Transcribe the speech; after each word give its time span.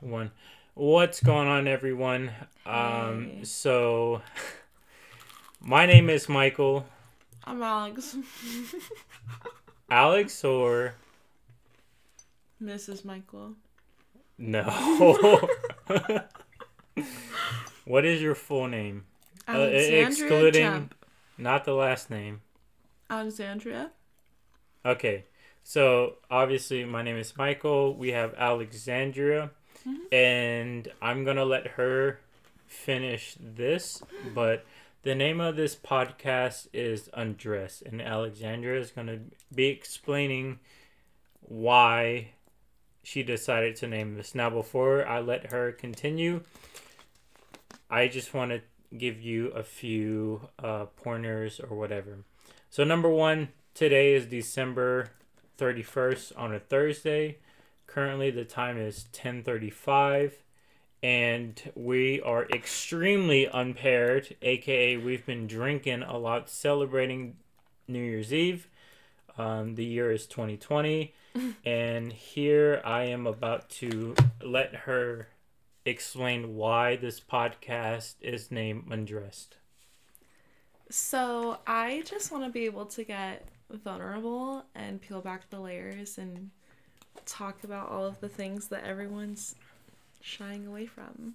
One. 0.00 0.30
What's 0.74 1.20
going 1.20 1.48
on, 1.48 1.66
everyone? 1.66 2.30
Um, 2.64 3.30
Hey. 3.38 3.44
so 3.44 4.22
my 5.60 5.86
name 5.86 6.08
is 6.08 6.28
Michael. 6.28 6.86
I'm 7.44 7.62
Alex. 7.62 8.16
Alex 9.90 10.44
or 10.44 10.94
Mrs. 12.62 13.04
Michael. 13.04 13.54
no? 14.36 14.62
what 17.84 18.04
is 18.04 18.22
your 18.22 18.34
full 18.34 18.68
name? 18.68 19.04
Uh, 19.48 19.58
excluding 19.70 20.62
Jump. 20.62 20.94
not 21.38 21.64
the 21.64 21.72
last 21.72 22.10
name. 22.10 22.42
Alexandria. 23.10 23.90
Okay. 24.84 25.24
So 25.64 26.14
obviously 26.30 26.84
my 26.84 27.02
name 27.02 27.16
is 27.16 27.36
Michael. 27.36 27.96
We 27.96 28.10
have 28.12 28.34
Alexandria 28.34 29.50
And 30.12 30.88
I'm 31.00 31.24
going 31.24 31.36
to 31.36 31.44
let 31.44 31.66
her 31.68 32.20
finish 32.66 33.36
this, 33.40 34.02
but 34.34 34.64
the 35.02 35.14
name 35.14 35.40
of 35.40 35.56
this 35.56 35.74
podcast 35.74 36.68
is 36.72 37.08
Undress 37.14 37.82
and 37.84 38.02
Alexandra 38.02 38.78
is 38.78 38.90
going 38.90 39.06
to 39.06 39.20
be 39.54 39.66
explaining 39.66 40.58
why 41.40 42.32
she 43.02 43.22
decided 43.22 43.76
to 43.76 43.86
name 43.86 44.16
this. 44.16 44.34
Now 44.34 44.50
before 44.50 45.06
I 45.06 45.20
let 45.20 45.50
her 45.52 45.72
continue, 45.72 46.42
I 47.88 48.08
just 48.08 48.34
want 48.34 48.50
to 48.50 48.60
give 48.96 49.20
you 49.20 49.48
a 49.48 49.62
few 49.62 50.48
uh, 50.62 50.86
pointers 50.86 51.60
or 51.60 51.76
whatever. 51.76 52.18
So 52.68 52.84
number 52.84 53.08
one, 53.08 53.48
today 53.72 54.14
is 54.14 54.26
December 54.26 55.12
31st 55.58 56.32
on 56.36 56.54
a 56.54 56.60
Thursday. 56.60 57.38
Currently 57.88 58.30
the 58.30 58.44
time 58.44 58.78
is 58.78 59.06
10:35 59.12 60.34
and 61.02 61.72
we 61.74 62.20
are 62.20 62.44
extremely 62.46 63.46
unpaired, 63.46 64.36
aka 64.42 64.96
we've 64.98 65.24
been 65.24 65.46
drinking 65.46 66.02
a 66.02 66.16
lot 66.18 66.48
celebrating 66.48 67.36
New 67.88 68.02
Year's 68.02 68.32
Eve. 68.32 68.68
Um, 69.36 69.74
the 69.74 69.84
year 69.84 70.12
is 70.12 70.26
2020 70.26 71.14
and 71.64 72.12
here 72.12 72.82
I 72.84 73.04
am 73.04 73.26
about 73.26 73.70
to 73.70 74.14
let 74.44 74.74
her 74.74 75.28
explain 75.86 76.56
why 76.56 76.96
this 76.96 77.20
podcast 77.20 78.16
is 78.20 78.50
named 78.50 78.84
Undressed. 78.90 79.56
So 80.90 81.58
I 81.66 82.02
just 82.04 82.30
want 82.30 82.44
to 82.44 82.50
be 82.50 82.66
able 82.66 82.86
to 82.86 83.04
get 83.04 83.48
vulnerable 83.70 84.64
and 84.74 85.00
peel 85.00 85.20
back 85.20 85.48
the 85.50 85.60
layers 85.60 86.18
and 86.18 86.50
talk 87.26 87.64
about 87.64 87.90
all 87.90 88.04
of 88.06 88.20
the 88.20 88.28
things 88.28 88.68
that 88.68 88.84
everyone's 88.84 89.54
shying 90.20 90.66
away 90.66 90.86
from. 90.86 91.34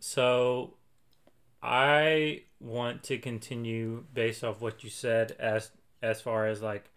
So 0.00 0.74
I 1.62 2.42
want 2.60 3.02
to 3.04 3.18
continue 3.18 4.04
based 4.12 4.44
off 4.44 4.60
what 4.60 4.84
you 4.84 4.90
said 4.90 5.32
as 5.38 5.70
as 6.02 6.20
far 6.20 6.46
as 6.46 6.62
like 6.62 6.90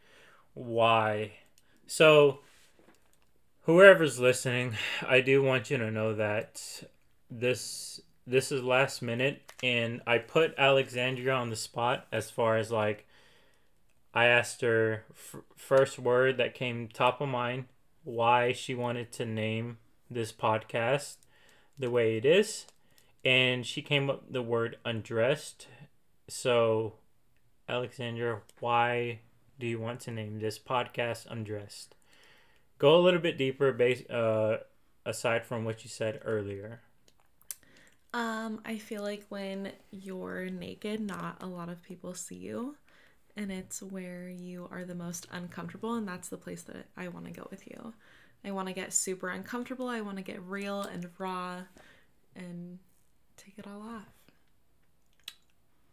why. 0.54 1.32
So 1.88 2.40
whoever's 3.64 4.20
listening, 4.20 4.76
I 5.08 5.22
do 5.22 5.42
want 5.42 5.70
you 5.70 5.78
to 5.78 5.92
know 5.92 6.14
that 6.16 6.84
this 7.30 8.02
this 8.28 8.52
is 8.52 8.64
last 8.64 9.02
minute 9.02 9.42
and 9.64 10.02
I 10.06 10.20
put 10.20 10.54
Alexandria 10.58 11.34
on 11.34 11.50
the 11.50 11.56
spot 11.56 12.06
as 12.12 12.30
far 12.30 12.58
as 12.58 12.72
like 12.72 13.08
I 14.14 14.26
asked 14.26 14.62
her 14.62 15.04
f- 15.12 15.42
first 15.56 16.00
word 16.00 16.38
that 16.38 16.56
came 16.56 16.88
top 16.88 17.22
of 17.22 17.30
mind 17.30 17.66
why 18.04 18.54
she 18.54 18.74
wanted 18.74 19.12
to 19.14 19.26
name 19.26 19.78
this 20.10 20.32
podcast 20.32 21.18
the 21.78 21.92
way 21.92 22.18
it 22.18 22.26
is. 22.26 22.66
And 23.24 23.66
she 23.66 23.82
came 23.82 24.10
up 24.10 24.32
the 24.32 24.42
word 24.42 24.78
undressed. 24.84 25.68
So 26.28 26.94
alexandra 27.68 28.42
why 28.60 29.20
do 29.60 29.68
you 29.68 29.80
want 29.80 30.00
to 30.00 30.12
name 30.12 30.40
this 30.40 30.58
podcast 30.58 31.30
undressed? 31.30 31.96
Go 32.78 32.96
a 32.96 33.02
little 33.02 33.20
bit 33.20 33.38
deeper 33.38 33.72
base 33.72 34.10
uh 34.10 34.60
aside 35.06 35.46
from 35.46 35.66
what 35.66 35.84
you 35.84 35.90
said 35.90 36.22
earlier. 36.24 36.82
Um, 38.14 38.62
I 38.66 38.78
feel 38.78 39.04
like 39.04 39.26
when 39.30 39.72
you're 39.92 40.50
naked, 40.50 41.00
not 41.00 41.38
a 41.42 41.46
lot 41.46 41.70
of 41.70 41.84
people 41.84 42.16
see 42.16 42.36
you, 42.36 42.76
and 43.36 43.52
it's 43.52 43.82
where 43.82 44.30
you 44.30 44.68
are 44.72 44.84
the 44.86 44.96
most 44.96 45.28
uncomfortable, 45.32 45.96
and 45.96 46.08
that's 46.08 46.30
the 46.30 46.38
place 46.38 46.64
that 46.64 46.88
I 46.98 47.08
want 47.08 47.26
to 47.26 47.32
go 47.32 47.48
with 47.52 47.68
you. 47.68 47.94
I 48.44 48.52
want 48.52 48.68
to 48.68 48.74
get 48.74 48.94
super 48.94 49.30
uncomfortable. 49.30 49.88
I 49.88 50.02
want 50.02 50.18
to 50.18 50.24
get 50.24 50.42
real 50.44 50.82
and 50.82 51.10
raw, 51.18 51.62
and 52.36 52.80
take 53.38 53.58
it 53.58 53.68
all 53.68 53.82
off. 53.82 54.08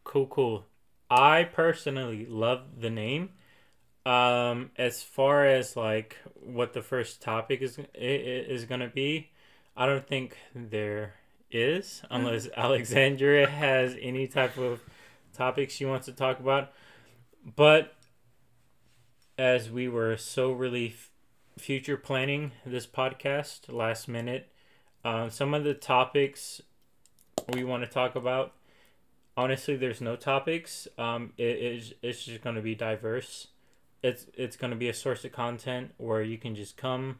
cool 0.05 0.27
cool 0.27 0.65
i 1.11 1.45
personally 1.45 2.27
love 2.29 2.61
the 2.81 2.91
name 2.91 3.31
um 4.05 4.71
as 4.77 5.03
far 5.03 5.47
as 5.47 5.77
like 5.77 6.17
what 6.35 6.73
the 6.73 6.83
first 6.83 7.21
topic 7.21 7.61
is 7.61 7.79
is 7.95 8.65
gonna 8.65 8.89
be 8.89 9.31
i 9.77 9.85
don't 9.87 10.07
think 10.07 10.37
there 10.55 11.15
is 11.51 12.03
unless 12.11 12.49
alexandria 12.57 13.49
has 13.51 13.97
any 14.01 14.27
type 14.27 14.57
of 14.59 14.81
topic 15.33 15.71
she 15.71 15.85
wants 15.85 16.07
to 16.07 16.13
talk 16.13 16.39
about 16.41 16.73
but 17.55 17.95
as 19.39 19.71
we 19.71 19.89
were 19.89 20.17
so 20.17 20.51
really 20.53 20.89
f- 20.89 21.11
future 21.59 21.97
planning 21.97 22.53
this 22.65 22.87
podcast 22.87 23.73
last 23.73 24.09
minute 24.09 24.51
um, 25.05 25.31
some 25.31 25.55
of 25.55 25.63
the 25.65 25.75
topics 25.75 26.61
we 27.55 27.63
want 27.63 27.85
to 27.85 27.89
talk 27.89 28.17
about 28.17 28.55
honestly 29.37 29.77
there's 29.77 30.01
no 30.01 30.17
topics. 30.17 30.89
Um 30.99 31.33
it 31.37 31.57
is 31.59 31.95
it's 32.03 32.25
just 32.25 32.43
going 32.43 32.57
to 32.57 32.63
be 32.63 32.75
diverse. 32.75 33.49
It's 34.03 34.27
it's 34.35 34.57
going 34.57 34.71
to 34.71 34.77
be 34.77 34.89
a 34.89 34.95
source 34.95 35.25
of 35.25 35.33
content 35.33 35.93
where 35.99 36.23
you 36.23 36.39
can 36.39 36.55
just 36.55 36.77
come 36.77 37.19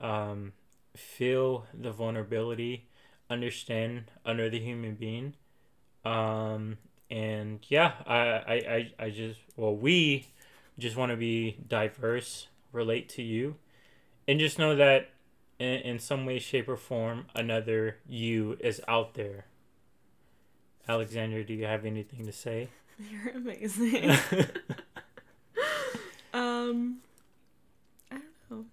um 0.00 0.52
feel 0.96 1.66
the 1.74 1.90
vulnerability 1.92 2.88
understand 3.30 4.10
another 4.24 4.56
human 4.56 4.94
being. 4.94 5.34
Um 6.04 6.78
and 7.10 7.60
yeah 7.68 7.92
i 8.06 8.18
i 8.18 8.54
i, 8.54 9.04
I 9.06 9.10
just 9.10 9.40
well 9.56 9.74
we 9.74 10.26
just 10.78 10.96
want 10.96 11.10
to 11.10 11.16
be 11.16 11.58
diverse 11.66 12.48
relate 12.72 13.08
to 13.10 13.22
you 13.22 13.56
and 14.26 14.38
just 14.38 14.58
know 14.58 14.76
that 14.76 15.10
in, 15.58 15.80
in 15.80 15.98
some 15.98 16.26
way 16.26 16.38
shape 16.38 16.68
or 16.68 16.76
form 16.76 17.26
another 17.34 17.96
you 18.06 18.56
is 18.60 18.80
out 18.86 19.14
there 19.14 19.46
Alexander, 20.88 21.44
do 21.44 21.52
you 21.52 21.66
have 21.66 21.84
anything 21.84 22.24
to 22.24 22.32
say? 22.32 22.68
You're 23.10 23.36
amazing. 23.36 24.10
um, 26.32 26.98
I 28.10 28.16
don't 28.16 28.50
know. 28.50 28.64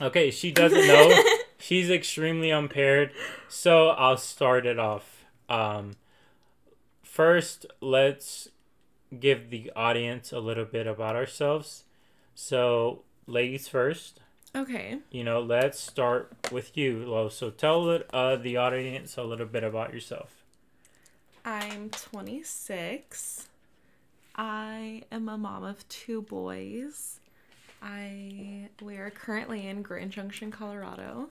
okay, 0.00 0.30
she 0.30 0.50
doesn't 0.50 0.86
know. 0.86 1.22
She's 1.58 1.90
extremely 1.90 2.48
impaired. 2.48 3.12
So 3.48 3.88
I'll 3.88 4.16
start 4.16 4.64
it 4.64 4.78
off. 4.78 5.26
Um, 5.50 5.92
first, 7.18 7.66
let's 7.80 8.48
give 9.18 9.50
the 9.50 9.72
audience 9.74 10.30
a 10.30 10.38
little 10.38 10.64
bit 10.64 10.86
about 10.86 11.16
ourselves. 11.16 11.82
So, 12.36 13.02
ladies 13.26 13.66
first. 13.66 14.20
Okay. 14.54 15.00
You 15.10 15.24
know, 15.24 15.40
let's 15.40 15.80
start 15.80 16.30
with 16.52 16.76
you, 16.76 17.04
Lo. 17.04 17.28
So 17.28 17.50
tell 17.50 18.02
uh, 18.12 18.36
the 18.36 18.56
audience 18.56 19.16
a 19.16 19.24
little 19.24 19.46
bit 19.46 19.64
about 19.64 19.92
yourself. 19.92 20.44
I'm 21.44 21.90
26. 21.90 23.48
I 24.36 25.02
am 25.10 25.28
a 25.28 25.36
mom 25.36 25.64
of 25.64 25.88
two 25.88 26.22
boys. 26.22 27.18
I 27.82 28.68
we 28.80 28.96
are 28.96 29.10
currently 29.10 29.66
in 29.66 29.82
Grand 29.82 30.12
Junction, 30.12 30.52
Colorado. 30.52 31.30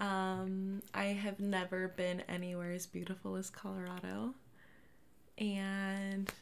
Um, 0.00 0.82
I 0.92 1.04
have 1.04 1.38
never 1.38 1.86
been 1.86 2.22
anywhere 2.28 2.72
as 2.72 2.86
beautiful 2.86 3.36
as 3.36 3.50
Colorado. 3.50 4.34
And 5.38 6.32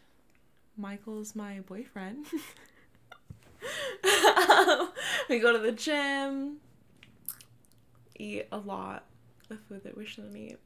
Michael's 0.77 1.35
my 1.35 1.61
boyfriend. 1.61 2.27
we 5.29 5.39
go 5.39 5.53
to 5.53 5.59
the 5.59 5.73
gym, 5.73 6.57
eat 8.19 8.47
a 8.53 8.59
lot 8.59 9.05
of 9.51 9.59
food 9.69 9.85
that 9.85 9.97
we 9.97 10.05
shouldn't 10.05 10.37
eat. 10.37 10.59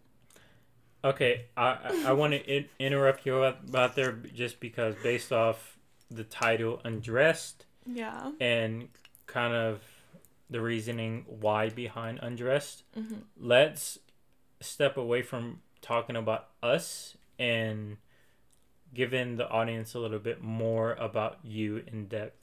Okay, 1.05 1.45
I 1.57 1.63
I, 1.85 2.05
I 2.09 2.13
want 2.13 2.33
to 2.33 2.45
in- 2.45 2.69
interrupt 2.79 3.27
you 3.27 3.43
about, 3.43 3.95
there 3.95 4.13
just 4.13 4.59
because 4.61 4.95
based 5.03 5.33
off 5.33 5.79
the 6.11 6.25
title 6.25 6.81
"Undressed" 6.85 7.67
Yeah. 7.87 8.33
and 8.41 8.89
kind 9.27 9.55
of 9.55 9.83
the 10.51 10.61
reasoning 10.61 11.25
why 11.29 11.69
behind 11.69 12.19
"Undressed," 12.23 12.83
hmm 12.95 13.19
let's 13.39 13.99
step 14.61 14.97
away 14.97 15.23
from 15.23 15.61
talking 15.83 16.17
about 16.17 16.49
us 16.63 17.17
and 17.39 17.99
giving 18.95 19.37
the 19.37 19.49
audience 19.49 19.95
a 19.95 19.99
little 19.99 20.19
bit 20.19 20.43
more 20.43 20.95
about 20.95 21.39
you 21.43 21.83
in 21.87 22.07
depth. 22.07 22.37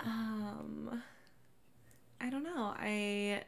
Um, 0.00 1.02
I 2.20 2.30
don't 2.30 2.44
know. 2.44 2.74
I 2.78 3.42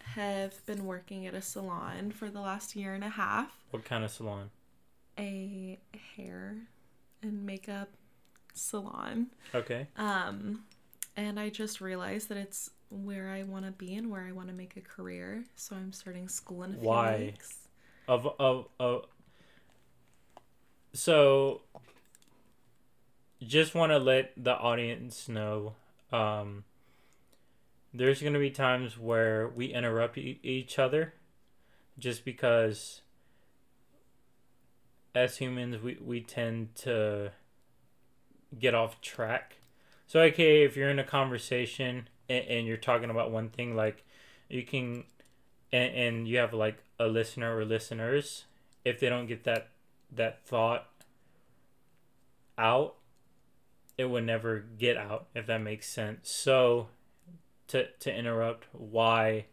have 0.00 0.64
been 0.66 0.84
working 0.84 1.26
at 1.26 1.34
a 1.34 1.42
salon 1.42 2.10
for 2.10 2.28
the 2.28 2.40
last 2.40 2.74
year 2.76 2.94
and 2.94 3.04
a 3.04 3.08
half. 3.08 3.50
What 3.70 3.84
kind 3.84 4.04
of 4.04 4.10
salon? 4.10 4.50
A 5.18 5.78
hair 6.16 6.56
and 7.22 7.46
makeup 7.46 7.90
salon. 8.54 9.28
Okay. 9.54 9.86
Um, 9.96 10.64
and 11.16 11.38
I 11.38 11.50
just 11.50 11.80
realized 11.80 12.28
that 12.28 12.38
it's 12.38 12.70
where 12.90 13.30
I 13.30 13.42
want 13.44 13.64
to 13.64 13.72
be 13.72 13.94
and 13.94 14.10
where 14.10 14.22
I 14.22 14.32
want 14.32 14.48
to 14.48 14.54
make 14.54 14.76
a 14.76 14.80
career. 14.80 15.44
So 15.54 15.76
I'm 15.76 15.92
starting 15.92 16.28
school 16.28 16.62
in 16.64 16.72
a 16.74 16.78
few 16.78 16.88
Why? 16.88 17.16
weeks. 17.18 17.68
Of 18.08 18.26
of 18.38 18.68
of. 18.80 19.06
So. 20.92 21.62
Just 23.42 23.74
want 23.74 23.90
to 23.90 23.98
let 23.98 24.32
the 24.36 24.56
audience 24.56 25.28
know. 25.28 25.74
Um. 26.12 26.64
There's 27.94 28.22
gonna 28.22 28.38
be 28.38 28.50
times 28.50 28.98
where 28.98 29.48
we 29.48 29.66
interrupt 29.66 30.16
e- 30.16 30.40
each 30.42 30.78
other, 30.78 31.14
just 31.98 32.24
because. 32.24 33.02
As 35.14 35.38
humans, 35.38 35.82
we 35.82 35.98
we 36.00 36.20
tend 36.20 36.74
to. 36.76 37.32
Get 38.58 38.74
off 38.74 39.00
track. 39.00 39.56
So 40.06 40.20
okay, 40.20 40.62
if 40.62 40.76
you're 40.76 40.90
in 40.90 40.98
a 40.98 41.04
conversation 41.04 42.08
and, 42.28 42.44
and 42.44 42.66
you're 42.66 42.76
talking 42.76 43.08
about 43.08 43.30
one 43.30 43.48
thing, 43.48 43.74
like 43.74 44.04
you 44.50 44.62
can 44.62 45.04
and, 45.72 45.94
and 45.94 46.28
you 46.28 46.36
have 46.36 46.52
like 46.52 46.76
a 47.00 47.06
listener 47.06 47.56
or 47.56 47.64
listeners 47.64 48.44
if 48.84 49.00
they 49.00 49.08
don't 49.08 49.26
get 49.26 49.44
that 49.44 49.68
that 50.14 50.44
thought 50.46 50.88
out 52.58 52.96
it 53.98 54.04
would 54.06 54.24
never 54.24 54.60
get 54.78 54.96
out 54.96 55.28
if 55.34 55.46
that 55.46 55.60
makes 55.60 55.88
sense 55.88 56.30
so 56.30 56.88
to 57.68 57.86
to 58.00 58.14
interrupt 58.14 58.66
why 58.72 59.46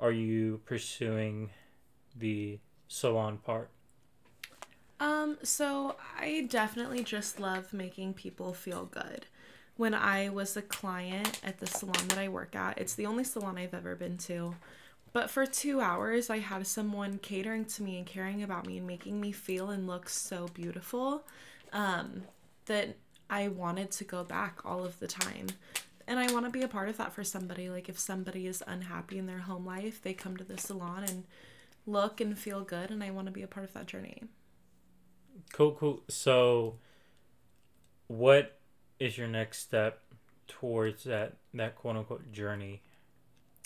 are 0.00 0.12
you 0.12 0.60
pursuing 0.66 1.50
the 2.16 2.58
salon 2.88 3.38
part 3.38 3.70
Um, 5.00 5.38
so 5.42 5.96
I 6.18 6.46
definitely 6.48 7.02
just 7.02 7.40
love 7.40 7.72
making 7.72 8.14
people 8.14 8.54
feel 8.54 8.84
good. 8.86 9.26
When 9.76 9.92
I 9.92 10.28
was 10.28 10.56
a 10.56 10.62
client 10.62 11.40
at 11.42 11.58
the 11.58 11.66
salon 11.66 12.08
that 12.08 12.18
I 12.18 12.28
work 12.28 12.54
at, 12.54 12.78
it's 12.78 12.94
the 12.94 13.06
only 13.06 13.24
salon 13.24 13.58
I've 13.58 13.74
ever 13.74 13.96
been 13.96 14.18
to. 14.18 14.56
But 15.14 15.30
for 15.30 15.46
two 15.46 15.80
hours, 15.80 16.28
I 16.28 16.40
had 16.40 16.66
someone 16.66 17.18
catering 17.18 17.64
to 17.66 17.82
me 17.82 17.96
and 17.96 18.06
caring 18.06 18.42
about 18.42 18.66
me 18.66 18.76
and 18.76 18.86
making 18.86 19.18
me 19.20 19.32
feel 19.32 19.70
and 19.70 19.86
look 19.86 20.10
so 20.10 20.48
beautiful 20.52 21.24
um, 21.72 22.24
that 22.66 22.96
I 23.30 23.48
wanted 23.48 23.90
to 23.92 24.04
go 24.04 24.24
back 24.24 24.60
all 24.64 24.84
of 24.84 24.98
the 24.98 25.06
time. 25.06 25.46
And 26.06 26.18
I 26.18 26.30
want 26.32 26.44
to 26.44 26.50
be 26.50 26.62
a 26.62 26.68
part 26.68 26.90
of 26.90 26.98
that 26.98 27.14
for 27.14 27.24
somebody. 27.24 27.70
Like, 27.70 27.88
if 27.88 27.98
somebody 27.98 28.46
is 28.46 28.62
unhappy 28.66 29.16
in 29.16 29.26
their 29.26 29.38
home 29.38 29.64
life, 29.64 30.02
they 30.02 30.12
come 30.12 30.36
to 30.36 30.44
the 30.44 30.58
salon 30.58 31.04
and 31.04 31.24
look 31.86 32.20
and 32.20 32.38
feel 32.38 32.62
good, 32.62 32.90
and 32.90 33.02
I 33.02 33.10
want 33.10 33.26
to 33.26 33.32
be 33.32 33.42
a 33.42 33.46
part 33.46 33.64
of 33.64 33.72
that 33.72 33.86
journey. 33.86 34.24
cool 35.52 35.72
cool 35.72 36.02
so 36.08 36.76
what 38.06 38.58
is 38.98 39.18
your 39.18 39.28
next 39.28 39.58
step 39.58 40.02
towards 40.46 41.04
that 41.04 41.34
that 41.52 41.74
quote 41.76 41.96
unquote 41.96 42.32
journey 42.32 42.82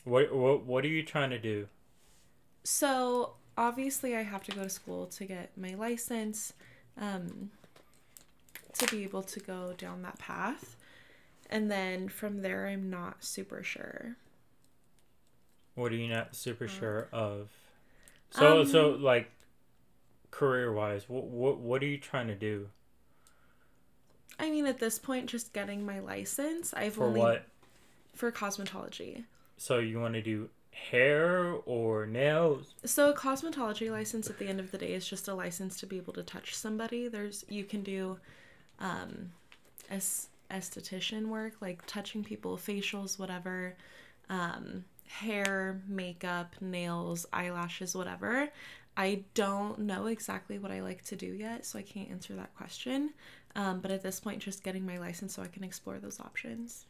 what 0.08 0.34
what, 0.34 0.64
what 0.64 0.84
are 0.84 0.88
you 0.88 1.02
trying 1.02 1.30
to 1.30 1.38
do 1.38 1.68
So 2.64 3.34
obviously, 3.56 4.16
I 4.16 4.22
have 4.22 4.42
to 4.44 4.52
go 4.52 4.64
to 4.64 4.70
school 4.70 5.06
to 5.06 5.24
get 5.24 5.56
my 5.56 5.74
license, 5.74 6.52
um, 7.00 7.50
to 8.78 8.86
be 8.88 9.04
able 9.04 9.22
to 9.24 9.40
go 9.40 9.74
down 9.76 10.02
that 10.02 10.18
path, 10.18 10.76
and 11.50 11.70
then 11.70 12.08
from 12.08 12.42
there, 12.42 12.66
I'm 12.66 12.90
not 12.90 13.24
super 13.24 13.62
sure. 13.62 14.16
What 15.74 15.92
are 15.92 15.96
you 15.96 16.08
not 16.08 16.34
super 16.36 16.68
sure 16.68 17.08
of? 17.12 17.50
So 18.30 18.62
Um, 18.62 18.66
so 18.66 18.90
like 18.90 19.30
career 20.30 20.72
wise, 20.72 21.08
what 21.08 21.24
what 21.24 21.58
what 21.58 21.82
are 21.82 21.86
you 21.86 21.98
trying 21.98 22.28
to 22.28 22.34
do 22.34 22.70
I 24.38 24.50
mean, 24.50 24.66
at 24.66 24.78
this 24.78 24.98
point, 24.98 25.26
just 25.26 25.52
getting 25.52 25.84
my 25.84 25.98
license. 26.00 26.72
I've 26.74 26.98
for 26.98 27.06
only 27.06 27.20
what? 27.20 27.46
for 28.14 28.30
cosmetology. 28.32 29.24
So 29.58 29.80
you 29.80 30.00
want 30.00 30.14
to 30.14 30.22
do 30.22 30.48
hair 30.70 31.54
or 31.66 32.06
nails? 32.06 32.74
So 32.84 33.10
a 33.10 33.14
cosmetology 33.14 33.90
license 33.90 34.30
at 34.30 34.38
the 34.38 34.46
end 34.46 34.60
of 34.60 34.70
the 34.70 34.78
day 34.78 34.92
is 34.92 35.06
just 35.06 35.28
a 35.28 35.34
license 35.34 35.78
to 35.80 35.86
be 35.86 35.96
able 35.96 36.12
to 36.14 36.22
touch 36.22 36.54
somebody. 36.54 37.08
There's 37.08 37.44
you 37.48 37.64
can 37.64 37.82
do 37.82 38.18
um 38.78 39.32
esthetician 39.90 41.26
work 41.26 41.54
like 41.60 41.84
touching 41.86 42.22
people, 42.22 42.56
facials, 42.56 43.18
whatever, 43.18 43.76
um 44.30 44.84
hair, 45.08 45.82
makeup, 45.88 46.54
nails, 46.60 47.26
eyelashes, 47.32 47.94
whatever. 47.94 48.48
I 48.96 49.24
don't 49.34 49.80
know 49.80 50.06
exactly 50.06 50.58
what 50.58 50.70
I 50.70 50.82
like 50.82 51.04
to 51.04 51.16
do 51.16 51.26
yet, 51.26 51.64
so 51.64 51.78
I 51.78 51.82
can't 51.82 52.10
answer 52.10 52.34
that 52.34 52.54
question. 52.56 53.10
Um, 53.54 53.80
but 53.80 53.90
at 53.90 54.02
this 54.02 54.20
point, 54.20 54.40
just 54.40 54.64
getting 54.64 54.84
my 54.84 54.98
license 54.98 55.34
so 55.34 55.42
I 55.42 55.46
can 55.46 55.64
explore 55.64 55.98
those 55.98 56.20
options. 56.20 56.86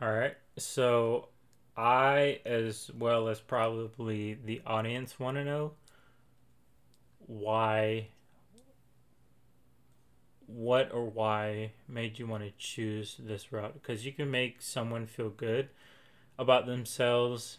All 0.00 0.10
right. 0.12 0.36
So 0.58 1.28
I 1.76 2.40
as 2.44 2.90
well 2.98 3.28
as 3.28 3.40
probably 3.40 4.34
the 4.34 4.60
audience 4.66 5.18
want 5.20 5.36
to 5.36 5.44
know 5.44 5.72
why 7.26 8.08
what 10.46 10.90
or 10.92 11.04
why 11.04 11.72
made 11.88 12.18
you 12.18 12.26
want 12.26 12.42
to 12.42 12.50
choose 12.58 13.16
this 13.20 13.52
route 13.52 13.72
because 13.74 14.04
you 14.04 14.12
can 14.12 14.30
make 14.30 14.60
someone 14.60 15.06
feel 15.06 15.30
good 15.30 15.68
about 16.38 16.66
themselves 16.66 17.58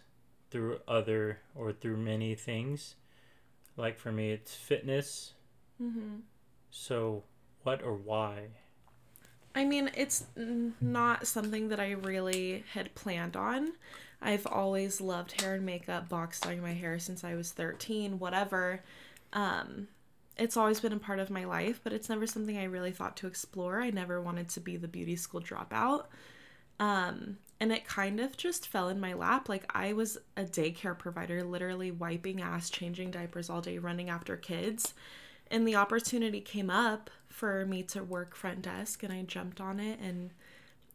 through 0.52 0.80
other 0.88 1.40
or 1.56 1.72
through 1.72 1.98
many 1.98 2.36
things 2.36 2.96
like 3.78 4.00
for 4.00 4.12
me 4.12 4.32
it's 4.32 4.56
fitness 4.56 5.34
Mm-hmm. 5.82 6.20
so 6.70 7.24
what 7.64 7.82
or 7.84 7.94
why 7.96 8.48
I 9.54 9.66
mean, 9.66 9.92
it's 9.96 10.26
not 10.80 11.28
something 11.28 11.70
that 11.70 11.80
I 11.80 11.92
really 11.92 12.64
had 12.74 12.96
planned 12.96 13.36
on. 13.36 13.74
I've 14.22 14.48
always 14.48 15.02
loved 15.02 15.42
hair 15.42 15.56
and 15.56 15.66
makeup, 15.66 16.08
box 16.08 16.40
dyeing 16.40 16.62
my 16.62 16.74
hair 16.74 17.00
since 17.00 17.24
I 17.24 17.36
was 17.36 17.52
13, 17.52 18.20
whatever. 18.20 18.82
Um, 19.34 19.88
it's 20.38 20.56
always 20.56 20.80
been 20.80 20.94
a 20.94 21.00
part 21.00 21.20
of 21.20 21.30
my 21.30 21.44
life, 21.44 21.82
but 21.84 21.92
it's 21.92 22.08
never 22.08 22.26
something 22.28 22.58
I 22.58 22.66
really 22.66 22.92
thought 22.92 23.18
to 23.18 23.28
explore. 23.28 23.82
I 23.82 23.90
never 23.90 24.22
wanted 24.22 24.50
to 24.50 24.60
be 24.60 24.78
the 24.78 24.88
beauty 24.88 25.16
school 25.16 25.42
dropout. 25.42 26.06
Um, 26.80 27.38
and 27.60 27.72
it 27.72 27.86
kind 27.86 28.20
of 28.20 28.38
just 28.38 28.68
fell 28.68 28.90
in 28.90 29.00
my 29.00 29.14
lap. 29.14 29.50
Like, 29.50 29.66
I 29.76 29.94
was 29.94 30.18
a 30.38 30.44
daycare 30.44 30.98
provider, 30.98 31.44
literally 31.44 31.92
wiping 31.92 32.42
ass, 32.42 32.70
changing 32.70 33.12
diapers 33.12 33.50
all 33.50 33.62
day, 33.62 33.78
running 33.78 34.10
after 34.10 34.38
kids. 34.38 34.94
And 35.52 35.68
the 35.68 35.76
opportunity 35.76 36.40
came 36.40 36.70
up 36.70 37.10
for 37.28 37.66
me 37.66 37.84
to 37.84 38.04
work 38.04 38.36
front 38.36 38.62
desk, 38.62 39.04
and 39.04 39.12
I 39.12 39.22
jumped 39.24 39.60
on 39.60 39.82
it, 39.82 40.00
and 40.00 40.32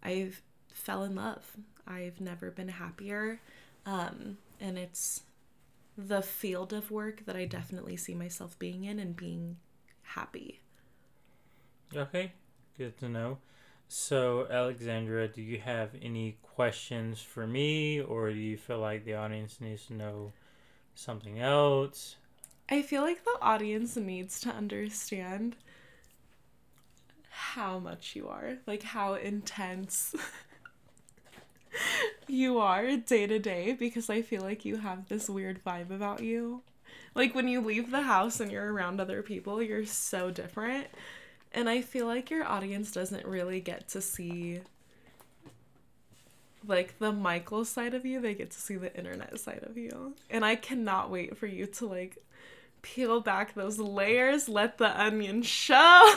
I've 0.03 0.41
fell 0.73 1.05
in 1.05 1.15
love. 1.15 1.57
I've 1.87 2.21
never 2.21 2.51
been 2.51 2.69
happier. 2.69 3.41
Um, 3.85 4.39
and 4.59 4.79
it's 4.79 5.23
the 5.97 6.23
field 6.23 6.73
of 6.73 6.91
work 6.91 7.27
that 7.27 7.37
I 7.37 7.45
definitely 7.45 7.97
see 7.97 8.15
myself 8.15 8.59
being 8.59 8.85
in 8.85 8.99
and 8.99 9.15
being 9.15 9.59
happy. 10.03 10.61
Okay, 11.95 12.33
good 12.79 12.97
to 12.99 13.09
know. 13.11 13.39
So, 13.89 14.47
Alexandra, 14.51 15.29
do 15.29 15.43
you 15.43 15.59
have 15.59 15.91
any 16.03 16.39
questions 16.43 17.21
for 17.21 17.47
me, 17.47 18.01
or 18.01 18.31
do 18.33 18.39
you 18.39 18.57
feel 18.57 18.81
like 18.81 19.05
the 19.05 19.15
audience 19.15 19.61
needs 19.61 19.87
to 19.87 19.93
know 19.93 20.33
something 20.95 21.39
else? 21.39 22.17
I 22.69 22.83
feel 22.83 23.03
like 23.03 23.25
the 23.25 23.39
audience 23.41 23.97
needs 23.97 24.41
to 24.41 24.51
understand 24.51 25.57
how 27.31 27.79
much 27.79 28.17
you 28.17 28.29
are, 28.29 28.59
like 28.67 28.83
how 28.83 29.15
intense 29.15 30.15
you 32.27 32.59
are 32.59 32.97
day 32.97 33.27
to 33.27 33.39
day, 33.39 33.73
because 33.73 34.11
I 34.11 34.23
feel 34.23 34.43
like 34.43 34.65
you 34.65 34.79
have 34.79 35.09
this 35.09 35.31
weird 35.31 35.63
vibe 35.65 35.91
about 35.91 36.23
you. 36.23 36.63
Like 37.15 37.35
when 37.35 37.47
you 37.47 37.61
leave 37.61 37.91
the 37.91 38.03
house 38.03 38.41
and 38.41 38.51
you're 38.51 38.73
around 38.73 39.01
other 39.01 39.23
people, 39.23 39.63
you're 39.63 39.87
so 39.87 40.31
different. 40.31 40.89
And 41.53 41.69
I 41.69 41.83
feel 41.83 42.07
like 42.07 42.31
your 42.31 42.45
audience 42.45 42.91
doesn't 42.91 43.25
really 43.25 43.61
get 43.61 43.89
to 43.91 44.01
see 44.01 44.61
like 46.67 46.99
the 46.99 47.13
Michael 47.13 47.65
side 47.65 47.95
of 47.95 48.05
you, 48.05 48.21
they 48.21 48.35
get 48.35 48.51
to 48.51 48.61
see 48.61 48.77
the 48.77 48.95
internet 48.97 49.39
side 49.39 49.63
of 49.63 49.77
you. 49.77 50.15
And 50.29 50.45
I 50.45 50.57
cannot 50.57 51.11
wait 51.11 51.37
for 51.37 51.47
you 51.47 51.67
to 51.67 51.87
like 51.87 52.19
peel 52.95 53.21
back 53.21 53.55
those 53.55 53.79
layers, 53.79 54.49
let 54.49 54.79
the 54.79 54.99
onion 55.01 55.43
show. 55.43 56.15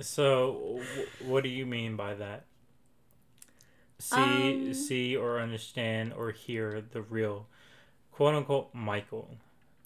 So, 0.00 0.82
wh- 0.94 1.22
what 1.22 1.44
do 1.44 1.48
you 1.48 1.64
mean 1.66 1.96
by 1.96 2.14
that? 2.14 2.46
See, 3.98 4.72
Um, 4.72 4.72
see, 4.72 5.14
or 5.16 5.38
understand, 5.40 6.12
or 6.14 6.30
hear 6.32 6.80
the 6.80 7.02
real, 7.02 7.46
quote 8.12 8.34
unquote, 8.34 8.74
Michael. 8.74 9.38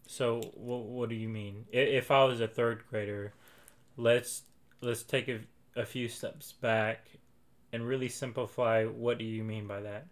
So, 0.06 0.52
what 0.54 0.84
what 0.84 1.08
do 1.10 1.14
you 1.16 1.28
mean? 1.28 1.66
If 1.72 2.10
I 2.10 2.24
was 2.24 2.40
a 2.40 2.48
third 2.48 2.84
grader, 2.90 3.34
let's 3.96 4.42
let's 4.82 5.02
take 5.04 5.28
a, 5.28 5.40
a 5.76 5.86
few 5.86 6.08
steps 6.08 6.52
back, 6.52 7.08
and 7.72 7.86
really 7.86 8.08
simplify 8.10 8.84
what 8.86 9.18
do 9.18 9.24
you 9.24 9.44
mean 9.44 9.66
by 9.66 9.80
that? 9.82 10.06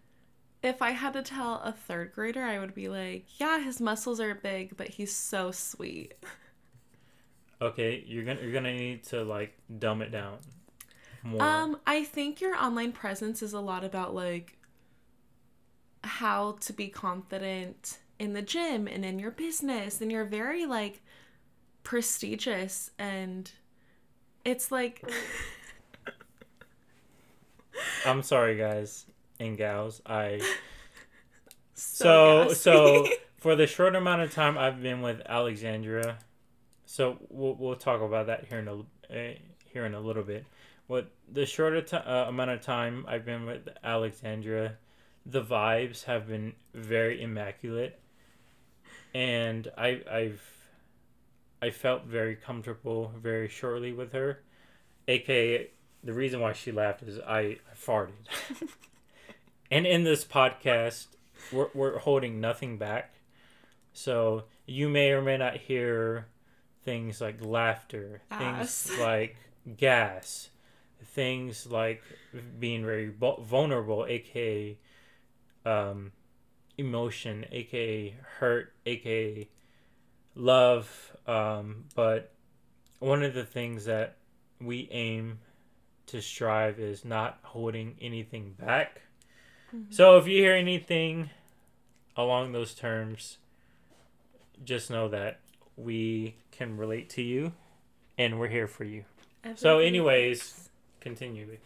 If 0.63 0.81
I 0.81 0.91
had 0.91 1.15
to 1.15 1.23
tell 1.23 1.61
a 1.65 1.73
third 1.73 2.13
grader, 2.13 2.43
I 2.43 2.59
would 2.59 2.75
be 2.75 2.89
like, 2.89 3.25
yeah, 3.41 3.59
his 3.59 3.81
muscles 3.81 4.21
are 4.21 4.35
big, 4.35 4.77
but 4.77 4.89
he's 4.89 5.15
so 5.15 5.51
sweet. 5.51 6.15
Okay, 7.61 8.03
you're 8.07 8.25
gonna 8.25 8.41
you're 8.41 8.53
gonna 8.53 8.73
need 8.73 9.05
to 9.05 9.23
like 9.23 9.57
dumb 9.79 10.03
it 10.03 10.11
down 10.11 10.39
more. 11.23 11.43
Um, 11.43 11.79
I 11.87 12.05
think 12.05 12.41
your 12.41 12.57
online 12.57 12.93
presence 12.93 13.43
is 13.43 13.53
a 13.53 13.61
lot 13.61 13.85
about 13.85 14.15
like 14.15 14.57
how 16.05 16.57
to 16.61 16.73
be 16.73 16.89
confident 16.89 17.99
in 18.19 18.33
the 18.33 18.43
gym 18.43 18.89
and 18.89 19.05
in 19.05 19.19
your 19.19 19.31
business 19.31 20.01
and 20.01 20.11
you're 20.11 20.25
very 20.25 20.67
like 20.67 21.01
prestigious 21.85 22.91
and 22.99 23.51
it's 24.45 24.73
like 24.73 25.09
I'm 28.05 28.23
sorry, 28.23 28.57
guys 28.57 29.07
and 29.47 29.57
gals. 29.57 30.01
I 30.07 30.41
so 31.75 32.53
so 32.53 33.07
for 33.37 33.57
the 33.57 33.67
short 33.67 33.95
amount 33.95 34.23
of 34.23 34.33
time 34.33 34.57
I've 34.57 34.83
been 34.83 35.03
with 35.03 35.21
Alexandria, 35.27 36.19
so 36.87 37.19
we'll 37.29 37.55
we'll 37.55 37.77
talk 37.77 38.01
about 38.01 38.27
that 38.27 38.47
here 38.47 38.59
in 38.59 38.69
a 38.69 38.79
uh, 38.79 39.35
here 39.65 39.85
in 39.85 39.95
a 39.95 40.01
little 40.01 40.23
bit. 40.23 40.47
What 40.87 41.11
the 41.31 41.47
shorter 41.47 41.81
t- 41.81 41.97
uh, 41.97 42.29
amount 42.29 42.51
of 42.51 42.61
time 42.61 43.05
I've 43.09 43.25
been 43.25 43.47
with 43.47 43.69
Alexandria, 43.83 44.77
the 45.25 45.43
vibes 45.43 46.05
have 46.05 46.29
been 46.29 46.55
very 46.75 47.23
immaculate, 47.23 47.99
and 49.15 49.71
I 49.77 50.03
I've 50.11 50.43
I 51.61 51.71
felt 51.71 52.05
very 52.05 52.37
comfortable 52.37 53.13
very 53.17 53.49
shortly 53.49 53.93
with 53.93 54.13
her, 54.13 54.41
aka 55.09 55.69
the 56.05 56.13
reason 56.13 56.41
why 56.41 56.53
she 56.53 56.73
laughed 56.73 57.03
is 57.03 57.19
I, 57.21 57.39
I 57.41 57.75
farted. 57.77 58.13
and 59.73 59.87
in 59.87 60.05
this 60.05 60.23
podcast, 60.23 61.07
we're, 61.51 61.69
we're 61.73 61.99
holding 61.99 62.43
nothing 62.43 62.77
back. 62.77 63.15
So 63.95 64.45
you 64.67 64.91
may 64.91 65.13
or 65.13 65.23
may 65.23 65.39
not 65.39 65.57
hear 65.57 66.27
things 66.85 67.23
like 67.23 67.43
laughter, 67.43 68.21
Ass. 68.31 68.83
things 68.83 68.99
like 69.01 69.37
gas, 69.79 70.51
things 71.15 71.67
like 71.67 72.03
being 72.61 72.85
very 72.85 73.11
vulnerable, 73.41 74.05
aka 74.07 74.77
um, 75.65 76.13
emotion, 76.77 77.47
aka 77.51 78.15
hurt, 78.41 78.75
aka 78.85 79.49
love. 80.35 81.17
Um, 81.27 81.85
but 81.95 82.35
one 82.99 83.23
of 83.23 83.33
the 83.33 83.45
things 83.45 83.87
that 83.87 84.19
we 84.61 84.87
aim 84.91 85.39
to 86.09 86.21
strive 86.21 86.79
is 86.79 87.07
not 87.07 87.39
holding 87.43 87.97
anything 88.03 88.55
back. 88.59 89.01
So 89.91 90.19
if 90.19 90.27
you 90.27 90.43
hear 90.43 90.55
anything 90.55 91.31
along 92.17 92.53
those 92.53 92.75
terms, 92.75 93.39
just 94.65 94.91
know 94.91 95.09
that 95.09 95.41
we 95.77 96.37
can 96.51 96.77
relate 96.77 97.09
to 97.11 97.23
you 97.23 97.53
and 98.19 98.39
we're 98.39 98.49
here 98.49 98.69
for 98.69 98.85
you. 98.85 99.05
So 99.57 99.79
anyways, 99.79 100.71
continue. 101.01 101.59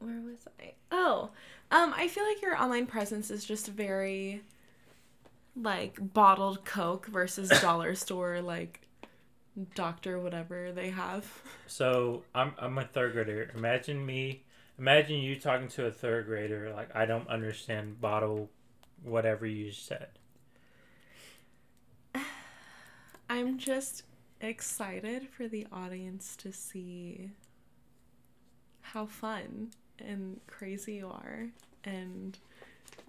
where 0.00 0.20
was 0.20 0.48
I? 0.60 0.72
Oh, 0.90 1.30
um, 1.70 1.94
I 1.96 2.08
feel 2.08 2.24
like 2.24 2.42
your 2.42 2.60
online 2.60 2.86
presence 2.86 3.30
is 3.30 3.44
just 3.44 3.68
very 3.68 4.42
like 5.56 5.96
bottled 6.12 6.64
Coke 6.64 7.06
versus 7.06 7.48
dollar 7.60 7.94
store 7.94 8.40
like 8.40 8.80
doctor 9.74 10.18
whatever 10.18 10.72
they 10.72 10.90
have. 10.90 11.30
So 11.66 12.24
I'm 12.34 12.52
I'm 12.58 12.78
a 12.78 12.84
third 12.84 13.12
grader. 13.12 13.52
Imagine 13.54 14.04
me 14.04 14.42
imagine 14.78 15.18
you 15.18 15.38
talking 15.38 15.68
to 15.68 15.86
a 15.86 15.90
third 15.90 16.26
grader 16.26 16.72
like 16.74 16.94
I 16.94 17.06
don't 17.06 17.28
understand 17.28 18.00
bottle 18.00 18.50
whatever 19.02 19.46
you 19.46 19.72
said. 19.72 20.08
I'm 23.30 23.58
just 23.58 24.02
excited 24.40 25.28
for 25.28 25.48
the 25.48 25.66
audience 25.72 26.36
to 26.36 26.52
see 26.52 27.30
how 28.80 29.06
fun 29.06 29.70
and 29.98 30.40
crazy 30.46 30.94
you 30.94 31.08
are 31.08 31.48
and 31.84 32.38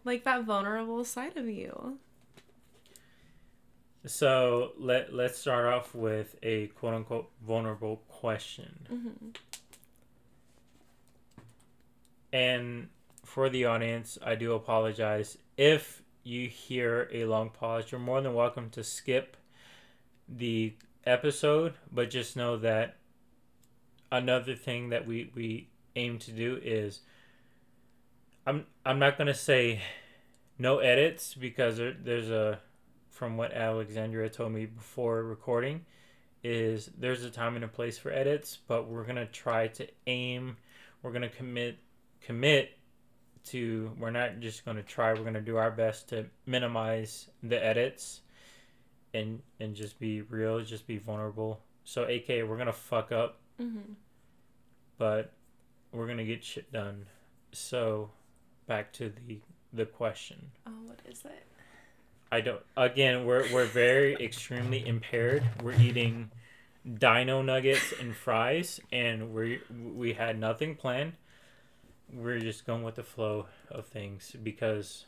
like 0.03 0.24
that 0.24 0.43
vulnerable 0.43 1.03
side 1.03 1.38
of 1.38 1.50
you. 1.50 1.98
So 4.05 4.74
let 4.77 5.13
let's 5.13 5.39
start 5.39 5.65
off 5.65 5.95
with 5.95 6.36
a 6.43 6.67
quote 6.67 6.93
unquote 6.93 7.31
vulnerable 7.45 8.01
question. 8.07 8.88
hmm 8.88 9.29
And 12.36 12.89
for 13.24 13.48
the 13.48 13.63
audience, 13.63 14.18
I 14.22 14.36
do 14.36 14.56
apologize 14.56 15.38
if 15.56 16.01
you 16.25 16.50
hear 16.50 17.08
a 17.13 17.24
long 17.24 17.50
pause. 17.50 17.89
You're 17.89 18.01
more 18.01 18.20
than 18.20 18.34
welcome 18.34 18.70
to 18.72 18.84
skip 18.84 19.38
the 20.27 20.74
episode, 21.06 21.75
but 21.94 22.10
just 22.10 22.36
know 22.36 22.58
that 22.58 22.98
another 24.12 24.54
thing 24.54 24.89
that 24.89 25.08
we 25.08 25.32
we 25.34 25.70
aim 25.96 26.20
to 26.20 26.32
do 26.32 26.60
is 26.62 27.00
I'm 28.46 28.65
I'm 28.86 29.00
not 29.00 29.18
gonna 29.18 29.34
say 29.34 29.80
no 30.60 30.80
edits 30.80 31.36
because 31.36 31.77
there, 31.77 31.94
there's 31.94 32.30
a 32.30 32.60
from 33.12 33.38
what 33.38 33.54
Alexandria 33.54 34.27
told 34.27 34.51
me 34.51 34.65
before 34.65 35.24
recording 35.24 35.86
is 36.44 36.92
there's 36.98 37.24
a 37.24 37.32
time 37.32 37.56
and 37.56 37.63
a 37.63 37.70
place 37.70 37.98
for 37.98 38.12
edits, 38.12 38.58
but 38.68 38.89
we're 38.89 39.06
gonna 39.06 39.25
try 39.25 39.70
to 39.70 39.88
aim. 40.06 40.58
We're 41.01 41.13
gonna 41.13 41.30
commit 41.30 41.77
commit 42.25 42.77
to. 43.46 43.91
We're 44.00 44.12
not 44.12 44.39
just 44.39 44.65
gonna 44.65 44.84
try. 44.84 45.13
We're 45.13 45.24
gonna 45.24 45.41
do 45.41 45.58
our 45.58 45.72
best 45.72 46.10
to 46.10 46.25
minimize 46.46 47.29
the 47.44 47.63
edits 47.63 48.22
and 49.13 49.41
and 49.60 49.75
just 49.75 50.00
be 50.00 50.22
real, 50.22 50.62
just 50.62 50.86
be 50.88 50.98
vulnerable. 50.98 51.62
So, 51.84 52.03
AK, 52.03 52.27
we're 52.48 52.58
gonna 52.58 52.74
fuck 52.74 53.12
up, 53.12 53.39
hmm 53.58 53.94
but 54.98 55.34
we're 55.91 56.08
gonna 56.08 56.24
get 56.25 56.44
shit 56.44 56.72
done. 56.72 57.05
So, 57.51 58.12
back 58.67 58.91
to 58.94 59.12
the 59.27 59.39
the 59.74 59.86
question. 59.86 60.51
Oh, 60.65 60.72
what 60.86 61.00
is 61.08 61.24
it? 61.25 61.46
I 62.32 62.41
don't. 62.41 62.62
Again, 62.75 63.25
we're 63.25 63.51
we're 63.53 63.65
very 63.65 64.15
extremely 64.20 64.86
impaired. 64.86 65.44
We're 65.63 65.79
eating 65.79 66.32
dino 66.98 67.41
nuggets 67.41 67.94
and 68.00 68.15
fries, 68.15 68.79
and 68.91 69.34
we 69.34 69.60
we 69.70 70.13
had 70.13 70.39
nothing 70.39 70.75
planned. 70.75 71.13
We're 72.13 72.39
just 72.39 72.65
going 72.65 72.83
with 72.83 72.95
the 72.95 73.03
flow 73.03 73.47
of 73.69 73.88
things 73.88 74.35
because 74.43 75.05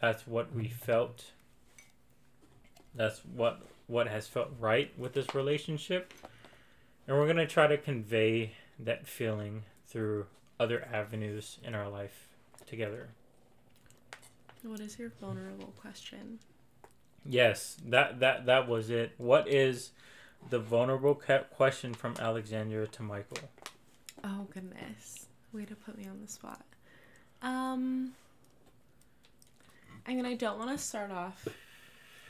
that's 0.00 0.26
what 0.26 0.54
we 0.54 0.68
felt. 0.68 1.32
That's 2.94 3.20
what 3.24 3.60
what 3.86 4.08
has 4.08 4.26
felt 4.26 4.48
right 4.58 4.96
with 4.98 5.14
this 5.14 5.34
relationship, 5.34 6.12
and 7.06 7.16
we're 7.16 7.26
gonna 7.26 7.46
try 7.46 7.66
to 7.66 7.76
convey 7.76 8.52
that 8.78 9.06
feeling 9.06 9.64
through 9.86 10.26
other 10.60 10.86
avenues 10.92 11.58
in 11.64 11.74
our 11.74 11.88
life 11.88 12.28
together. 12.66 13.08
What 14.62 14.80
is 14.80 14.98
your 14.98 15.10
vulnerable 15.20 15.72
question? 15.80 16.38
Yes, 17.24 17.76
that 17.86 18.20
that 18.20 18.46
that 18.46 18.68
was 18.68 18.90
it. 18.90 19.12
What 19.18 19.48
is 19.48 19.92
the 20.50 20.58
vulnerable 20.58 21.14
question 21.14 21.94
from 21.94 22.14
Alexandria 22.18 22.86
to 22.86 23.02
Michael? 23.02 23.38
Oh 24.24 24.46
goodness. 24.52 25.27
Way 25.58 25.64
to 25.64 25.74
put 25.74 25.98
me 25.98 26.06
on 26.06 26.20
the 26.24 26.28
spot. 26.30 26.64
Um 27.42 28.12
I 30.06 30.14
mean 30.14 30.24
I 30.24 30.34
don't 30.34 30.56
want 30.56 30.70
to 30.70 30.78
start 30.78 31.10
off 31.10 31.48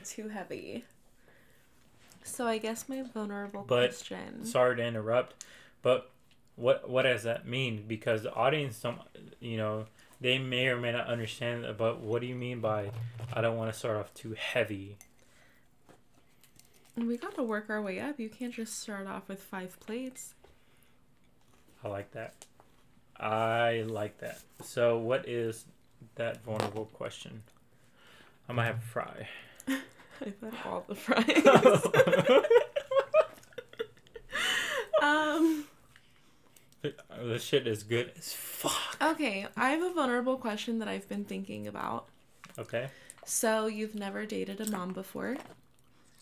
too 0.03 0.29
heavy. 0.29 0.87
So 2.23 2.47
I 2.47 2.57
guess 2.57 2.89
my 2.89 3.03
vulnerable 3.03 3.65
But- 3.69 3.91
question. 3.91 4.47
Sorry 4.47 4.77
to 4.77 4.83
interrupt, 4.83 5.45
but 5.83 6.11
what 6.57 6.89
what 6.89 7.03
does 7.03 7.25
that 7.25 7.47
mean? 7.47 7.85
Because 7.87 8.23
the 8.23 8.33
audience, 8.33 8.81
don't, 8.81 8.99
you 9.41 9.59
know, 9.59 9.85
they 10.23 10.39
may 10.39 10.69
or 10.69 10.79
may 10.79 10.93
not 10.93 11.07
understand. 11.07 11.67
But 11.77 12.01
what 12.01 12.23
do 12.23 12.27
you 12.27 12.35
mean 12.35 12.61
by 12.61 12.93
I 13.35 13.43
don't 13.43 13.59
want 13.59 13.71
to 13.71 13.79
start 13.79 13.99
off 13.99 14.15
too 14.15 14.33
heavy? 14.39 14.97
we 16.97 17.19
got 17.19 17.35
to 17.35 17.43
work 17.43 17.67
our 17.69 17.83
way 17.83 18.01
up. 18.01 18.19
You 18.19 18.31
can't 18.31 18.55
just 18.55 18.81
start 18.81 19.07
off 19.07 19.29
with 19.29 19.43
five 19.43 19.79
plates. 19.81 20.33
I 21.85 21.89
like 21.89 22.13
that. 22.13 22.47
I 23.21 23.85
like 23.87 24.19
that. 24.19 24.41
So, 24.63 24.99
what 24.99 25.29
is 25.29 25.65
that 26.15 26.43
vulnerable 26.45 26.87
question? 26.87 27.43
I 28.49 28.53
might 28.53 28.67
have 28.67 28.79
a 28.79 28.81
fry. 28.81 29.29
I 29.69 30.31
put 30.31 30.67
all 30.67 30.85
the 30.89 30.95
fries. 30.95 31.45
um 35.03 35.65
this 37.23 37.43
shit 37.43 37.67
is 37.67 37.83
good 37.83 38.13
as 38.17 38.33
fuck. 38.33 38.97
okay, 39.03 39.47
I 39.57 39.71
have 39.71 39.83
a 39.83 39.93
vulnerable 39.93 40.37
question 40.37 40.79
that 40.79 40.89
I've 40.89 41.09
been 41.09 41.25
thinking 41.25 41.67
about. 41.67 42.07
Okay. 42.59 42.89
So 43.25 43.67
you've 43.67 43.95
never 43.95 44.27
dated 44.27 44.61
a 44.61 44.71
mom 44.71 44.93
before, 44.93 45.37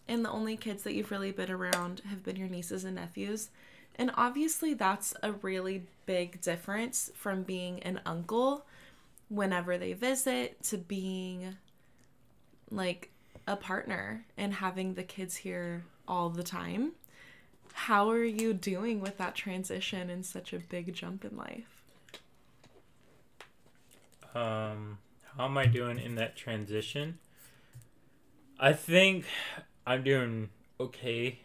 and 0.08 0.24
the 0.24 0.30
only 0.30 0.56
kids 0.56 0.82
that 0.82 0.94
you've 0.94 1.10
really 1.10 1.30
been 1.30 1.50
around 1.50 2.02
have 2.08 2.24
been 2.24 2.36
your 2.36 2.48
nieces 2.48 2.84
and 2.84 2.96
nephews. 2.96 3.50
And 3.96 4.10
obviously, 4.14 4.74
that's 4.74 5.14
a 5.22 5.32
really 5.32 5.86
big 6.04 6.40
difference 6.40 7.10
from 7.14 7.42
being 7.42 7.82
an 7.82 8.00
uncle 8.06 8.66
whenever 9.28 9.76
they 9.76 9.92
visit 9.92 10.62
to 10.64 10.78
being 10.78 11.56
like 12.70 13.10
a 13.46 13.56
partner 13.56 14.24
and 14.36 14.54
having 14.54 14.94
the 14.94 15.02
kids 15.02 15.36
here 15.36 15.84
all 16.06 16.30
the 16.30 16.42
time. 16.42 16.92
How 17.72 18.10
are 18.10 18.24
you 18.24 18.54
doing 18.54 19.00
with 19.00 19.18
that 19.18 19.34
transition 19.34 20.08
and 20.10 20.24
such 20.24 20.52
a 20.52 20.58
big 20.58 20.94
jump 20.94 21.24
in 21.24 21.36
life? 21.36 21.82
Um, 24.34 24.98
how 25.36 25.46
am 25.46 25.58
I 25.58 25.66
doing 25.66 25.98
in 25.98 26.14
that 26.16 26.36
transition? 26.36 27.18
I 28.58 28.72
think 28.72 29.26
I'm 29.86 30.02
doing 30.02 30.50
okay. 30.80 31.40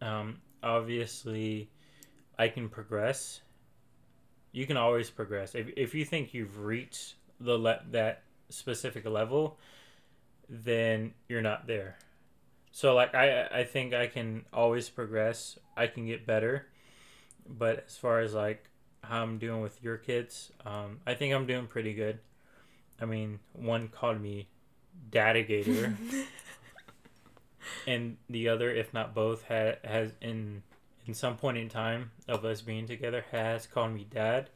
Um, 0.00 0.40
obviously, 0.64 1.68
I 2.38 2.48
can 2.48 2.68
progress. 2.68 3.40
You 4.52 4.66
can 4.66 4.76
always 4.76 5.10
progress. 5.10 5.54
If, 5.54 5.68
if 5.76 5.94
you 5.94 6.04
think 6.04 6.34
you've 6.34 6.58
reached 6.58 7.14
the 7.40 7.58
le- 7.58 7.82
that 7.90 8.22
specific 8.48 9.04
level, 9.06 9.58
then 10.48 11.12
you're 11.28 11.42
not 11.42 11.66
there. 11.66 11.96
So 12.72 12.94
like 12.94 13.14
I 13.14 13.44
I 13.44 13.64
think 13.64 13.94
I 13.94 14.08
can 14.08 14.44
always 14.52 14.88
progress. 14.88 15.58
I 15.76 15.86
can 15.86 16.06
get 16.06 16.26
better. 16.26 16.66
But 17.46 17.84
as 17.86 17.96
far 17.96 18.20
as 18.20 18.34
like 18.34 18.64
how 19.02 19.22
I'm 19.22 19.38
doing 19.38 19.60
with 19.60 19.82
your 19.82 19.96
kids, 19.96 20.50
um, 20.64 20.98
I 21.06 21.14
think 21.14 21.34
I'm 21.34 21.46
doing 21.46 21.66
pretty 21.66 21.94
good. 21.94 22.18
I 23.00 23.04
mean, 23.04 23.40
one 23.52 23.88
called 23.88 24.20
me 24.20 24.48
Dadigator, 25.10 25.96
and 27.86 28.16
the 28.28 28.48
other, 28.48 28.70
if 28.70 28.92
not 28.94 29.14
both, 29.14 29.44
ha- 29.48 29.76
has 29.84 30.12
in 30.20 30.62
in 31.06 31.14
some 31.14 31.36
point 31.36 31.58
in 31.58 31.68
time 31.68 32.10
of 32.28 32.44
us 32.44 32.62
being 32.62 32.86
together 32.86 33.24
has 33.30 33.66
called 33.66 33.92
me 33.92 34.06
dad, 34.10 34.50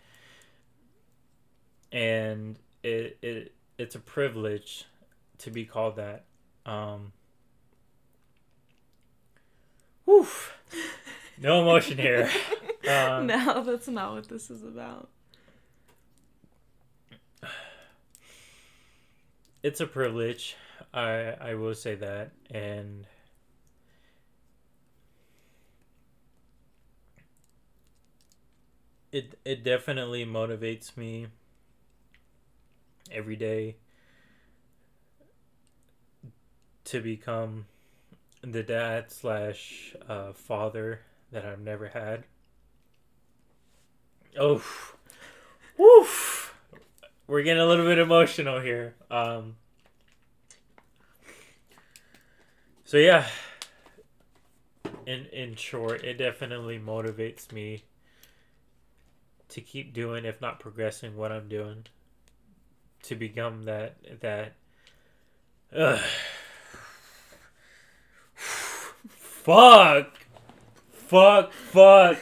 and 1.93 2.59
it 2.83 3.19
it 3.23 3.55
it's 3.77 3.95
a 3.95 4.01
privilege 4.01 4.87
to 5.39 5.51
be 5.51 5.65
called 5.65 5.97
that. 5.97 6.25
Um, 6.67 7.13
woof. 10.07 10.55
No 11.41 11.63
emotion 11.63 11.99
here. 11.99 12.31
Um, 12.89 13.27
no, 13.27 13.63
that's 13.65 13.89
not 13.89 14.15
what 14.15 14.29
this 14.29 14.51
is 14.51 14.63
about. 14.63 15.11
It's 19.63 19.81
a 19.81 19.87
privilege. 19.87 20.57
I 20.95 21.35
I 21.39 21.55
will 21.55 21.75
say 21.75 21.97
that, 21.97 22.31
and 22.51 23.07
it 29.13 29.39
it 29.45 29.65
definitely 29.65 30.25
motivates 30.25 30.97
me 30.97 31.29
every 33.11 33.37
day 33.37 33.77
to 36.85 37.01
become 37.01 37.67
the 38.43 38.63
dad 38.63 39.11
slash 39.11 39.95
uh, 40.09 40.33
father 40.33 41.01
that 41.33 41.45
I've 41.45 41.61
never 41.61 41.89
had. 41.89 42.25
Oh, 44.39 44.63
woof! 45.77 46.55
We're 47.27 47.43
getting 47.43 47.63
a 47.63 47.67
little 47.67 47.87
bit 47.87 47.99
emotional 47.99 48.61
here. 48.61 48.95
Um, 49.11 49.57
so 52.85 52.97
yeah, 52.97 53.27
in 55.07 55.27
in 55.27 55.55
short, 55.57 56.05
it 56.05 56.19
definitely 56.19 56.79
motivates 56.79 57.53
me 57.53 57.85
to 59.51 59.61
keep 59.61 59.93
doing, 59.93 60.25
if 60.25 60.41
not 60.41 60.61
progressing, 60.61 61.17
what 61.17 61.33
I'm 61.33 61.49
doing, 61.49 61.87
to 63.05 63.15
become 63.15 63.65
that 63.65 63.97
that. 64.21 64.55
Uh, 65.75 66.01
fuck, 69.07 70.19
fuck, 70.91 71.53
fuck. 71.53 72.19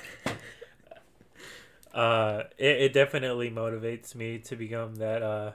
Uh, 1.95 2.43
it, 2.59 2.81
it 2.83 2.93
definitely 2.93 3.51
motivates 3.51 4.15
me 4.15 4.39
to 4.39 4.57
become 4.57 4.97
that. 4.97 5.23
Uh, 5.23 5.53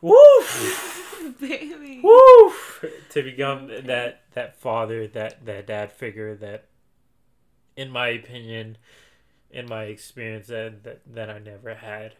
woof, 0.00 1.36
Baby. 1.40 2.00
woof, 2.02 2.84
to 3.10 3.22
become 3.22 3.68
that 3.86 4.22
that 4.34 4.60
father, 4.60 5.06
that 5.08 5.44
that 5.46 5.66
dad 5.66 5.90
figure 5.92 6.34
that, 6.36 6.66
in 7.76 7.90
my 7.90 8.08
opinion, 8.08 8.76
in 9.50 9.66
my 9.68 9.84
experience, 9.84 10.48
that 10.48 10.82
that, 10.84 11.00
that 11.14 11.30
I 11.30 11.38
never 11.38 11.74
had. 11.74 12.14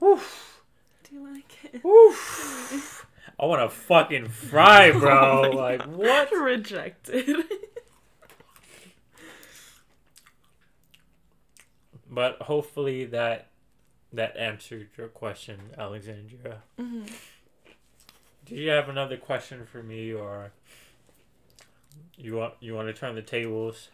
Woof, 0.00 0.62
Do 1.08 1.14
you 1.16 1.32
like 1.32 1.58
it? 1.64 1.72
kiss? 1.72 1.84
woof. 1.84 3.06
I 3.40 3.46
want 3.46 3.62
to 3.62 3.68
fucking 3.68 4.28
fry, 4.28 4.90
bro. 4.98 5.42
Oh 5.52 5.56
like 5.56 5.80
God. 5.80 5.96
what? 5.96 6.32
Rejected. 6.36 7.44
But 12.10 12.42
hopefully 12.42 13.04
that 13.06 13.48
that 14.12 14.36
answered 14.36 14.90
your 14.98 15.08
question, 15.08 15.58
Alexandria. 15.78 16.62
hmm 16.78 17.04
Do 18.44 18.54
you 18.54 18.68
have 18.70 18.88
another 18.88 19.16
question 19.16 19.64
for 19.64 19.82
me, 19.82 20.12
or 20.12 20.52
you 22.16 22.34
want 22.36 22.54
you 22.60 22.74
want 22.74 22.88
to 22.88 22.92
turn 22.94 23.14
the 23.14 23.22
tables? 23.22 23.88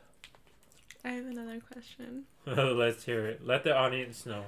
I 1.04 1.10
have 1.10 1.26
another 1.26 1.60
question. 1.60 2.24
Let's 2.46 3.04
hear 3.04 3.26
it. 3.26 3.46
Let 3.46 3.64
the 3.64 3.74
audience 3.74 4.26
know. 4.26 4.44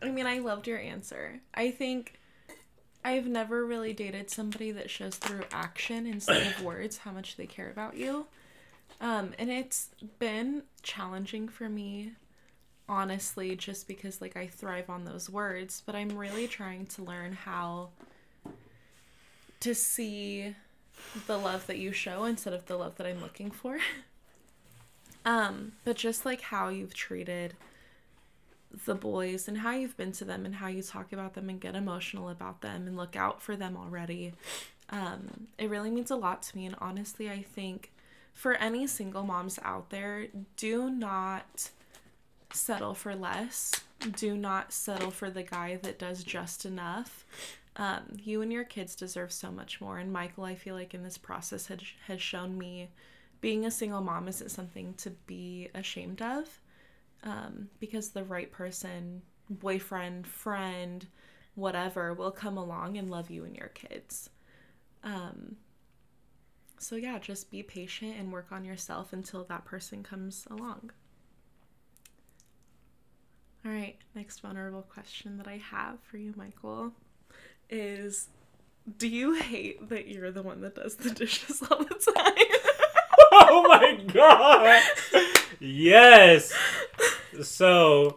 I 0.00 0.10
mean, 0.10 0.26
I 0.26 0.38
loved 0.38 0.66
your 0.66 0.78
answer. 0.78 1.40
I 1.54 1.70
think 1.70 2.18
I've 3.04 3.26
never 3.26 3.64
really 3.64 3.92
dated 3.92 4.30
somebody 4.30 4.70
that 4.72 4.90
shows 4.90 5.16
through 5.16 5.44
action 5.52 6.06
instead 6.06 6.46
of 6.46 6.62
words 6.64 6.98
how 6.98 7.12
much 7.12 7.36
they 7.36 7.46
care 7.46 7.70
about 7.70 7.96
you. 7.96 8.26
Um, 9.00 9.32
and 9.38 9.50
it's 9.50 9.88
been 10.18 10.62
challenging 10.82 11.48
for 11.48 11.68
me, 11.68 12.12
honestly, 12.88 13.56
just 13.56 13.88
because 13.88 14.20
like 14.20 14.36
I 14.36 14.46
thrive 14.46 14.88
on 14.88 15.04
those 15.04 15.28
words, 15.28 15.82
but 15.84 15.94
I'm 15.94 16.16
really 16.16 16.46
trying 16.46 16.86
to 16.86 17.02
learn 17.02 17.32
how 17.32 17.90
to 19.60 19.74
see 19.74 20.54
the 21.26 21.38
love 21.38 21.66
that 21.66 21.78
you 21.78 21.92
show 21.92 22.24
instead 22.24 22.52
of 22.52 22.66
the 22.66 22.76
love 22.76 22.96
that 22.96 23.06
I'm 23.06 23.20
looking 23.20 23.50
for. 23.50 23.78
um, 25.24 25.72
but 25.84 25.96
just 25.96 26.24
like 26.24 26.40
how 26.40 26.68
you've 26.68 26.94
treated 26.94 27.54
the 28.86 28.94
boys 28.94 29.48
and 29.48 29.58
how 29.58 29.72
you've 29.72 29.96
been 29.96 30.12
to 30.12 30.24
them 30.24 30.46
and 30.46 30.56
how 30.56 30.68
you 30.68 30.82
talk 30.82 31.12
about 31.12 31.34
them 31.34 31.48
and 31.48 31.60
get 31.60 31.74
emotional 31.74 32.28
about 32.28 32.62
them 32.62 32.86
and 32.86 32.96
look 32.96 33.16
out 33.16 33.42
for 33.42 33.56
them 33.56 33.76
already. 33.76 34.32
Um, 34.90 35.48
it 35.58 35.68
really 35.70 35.90
means 35.90 36.10
a 36.10 36.16
lot 36.16 36.42
to 36.44 36.56
me. 36.56 36.66
And 36.66 36.76
honestly, 36.80 37.30
I 37.30 37.42
think 37.42 37.92
for 38.32 38.54
any 38.54 38.86
single 38.86 39.24
moms 39.24 39.58
out 39.62 39.90
there, 39.90 40.26
do 40.56 40.90
not 40.90 41.70
settle 42.52 42.94
for 42.94 43.14
less. 43.14 43.72
Do 44.16 44.36
not 44.36 44.72
settle 44.72 45.10
for 45.10 45.30
the 45.30 45.42
guy 45.42 45.78
that 45.82 45.98
does 45.98 46.24
just 46.24 46.64
enough. 46.64 47.24
Um, 47.76 48.16
you 48.22 48.42
and 48.42 48.52
your 48.52 48.64
kids 48.64 48.94
deserve 48.94 49.32
so 49.32 49.50
much 49.50 49.80
more. 49.80 49.98
And 49.98 50.12
Michael, 50.12 50.44
I 50.44 50.54
feel 50.54 50.74
like 50.74 50.92
in 50.92 51.04
this 51.04 51.18
process 51.18 51.66
has 51.68 51.80
has 52.06 52.20
shown 52.20 52.58
me 52.58 52.88
being 53.42 53.66
a 53.66 53.70
single 53.70 54.00
mom 54.00 54.28
isn't 54.28 54.50
something 54.50 54.94
to 54.94 55.10
be 55.10 55.68
ashamed 55.74 56.22
of 56.22 56.60
um, 57.24 57.68
because 57.80 58.10
the 58.10 58.24
right 58.24 58.50
person, 58.50 59.20
boyfriend, 59.50 60.26
friend, 60.26 61.06
whatever, 61.56 62.14
will 62.14 62.30
come 62.30 62.56
along 62.56 62.96
and 62.96 63.10
love 63.10 63.30
you 63.30 63.44
and 63.44 63.56
your 63.56 63.68
kids. 63.68 64.30
Um, 65.04 65.56
so, 66.78 66.94
yeah, 66.96 67.18
just 67.18 67.50
be 67.50 67.62
patient 67.64 68.14
and 68.16 68.32
work 68.32 68.46
on 68.52 68.64
yourself 68.64 69.12
until 69.12 69.44
that 69.44 69.64
person 69.64 70.04
comes 70.04 70.46
along. 70.48 70.90
All 73.64 73.72
right, 73.72 73.96
next 74.14 74.40
vulnerable 74.40 74.82
question 74.82 75.36
that 75.38 75.48
I 75.48 75.58
have 75.58 75.98
for 76.00 76.16
you, 76.16 76.32
Michael, 76.36 76.92
is 77.68 78.28
Do 78.98 79.08
you 79.08 79.34
hate 79.34 79.88
that 79.88 80.08
you're 80.08 80.32
the 80.32 80.42
one 80.42 80.60
that 80.60 80.76
does 80.76 80.96
the 80.96 81.10
dishes 81.10 81.62
all 81.68 81.84
the 81.84 82.12
time? 82.16 82.61
Oh 83.54 83.62
my 83.68 84.00
god! 84.12 84.82
Yes. 85.60 86.52
So 87.42 88.16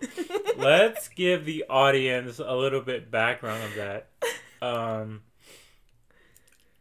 let's 0.57 1.07
give 1.09 1.45
the 1.45 1.65
audience 1.69 2.39
a 2.39 2.55
little 2.55 2.81
bit 2.81 3.09
background 3.11 3.63
of 3.63 3.75
that. 3.75 4.07
Um, 4.61 5.21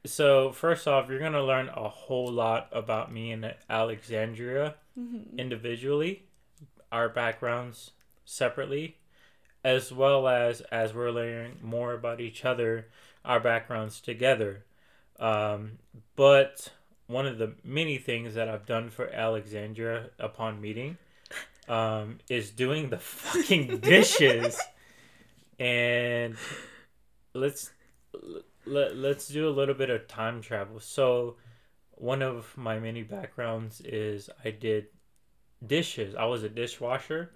so 0.07 0.53
first 0.53 0.87
off, 0.87 1.09
you're 1.09 1.19
gonna 1.21 1.45
learn 1.45 1.69
a 1.69 1.89
whole 1.89 2.29
lot 2.31 2.69
about 2.73 3.13
me 3.13 3.33
and 3.33 3.55
Alexandria 3.71 4.75
Mhm. 4.99 5.37
individually, 5.39 6.25
our 6.93 7.09
backgrounds 7.09 7.93
separately, 8.25 8.99
as 9.65 9.93
well 9.93 10.29
as 10.29 10.61
as 10.71 10.93
we're 10.95 11.11
learning 11.11 11.59
more 11.63 11.93
about 11.95 12.21
each 12.21 12.45
other, 12.45 12.89
our 13.25 13.41
backgrounds 13.41 14.01
together. 14.01 14.65
Um, 15.19 15.79
but 16.17 16.73
one 17.07 17.27
of 17.27 17.39
the 17.39 17.55
many 17.63 17.99
things 17.99 18.35
that 18.35 18.49
I've 18.49 18.67
done 18.67 18.91
for 18.91 19.09
Alexandra 19.11 20.11
upon 20.19 20.61
meeting 20.61 20.97
um, 21.69 22.19
is 22.29 22.51
doing 22.51 22.91
the 22.91 22.99
fucking 22.99 23.79
dishes. 23.83 24.61
and 25.59 26.37
let's 27.35 27.71
let, 28.67 28.97
let's 28.97 29.29
do 29.29 29.49
a 29.49 29.51
little 29.51 29.75
bit 29.75 29.91
of 29.91 30.09
time 30.09 30.41
travel. 30.41 30.81
So 30.81 31.37
one 31.91 32.23
of 32.23 32.57
my 32.57 32.79
many 32.79 33.03
backgrounds 33.03 33.81
is 33.81 34.31
I 34.45 34.51
did 34.51 34.87
dishes. 35.65 36.15
I 36.15 36.25
was 36.25 36.43
a 36.43 36.49
dishwasher. 36.49 37.31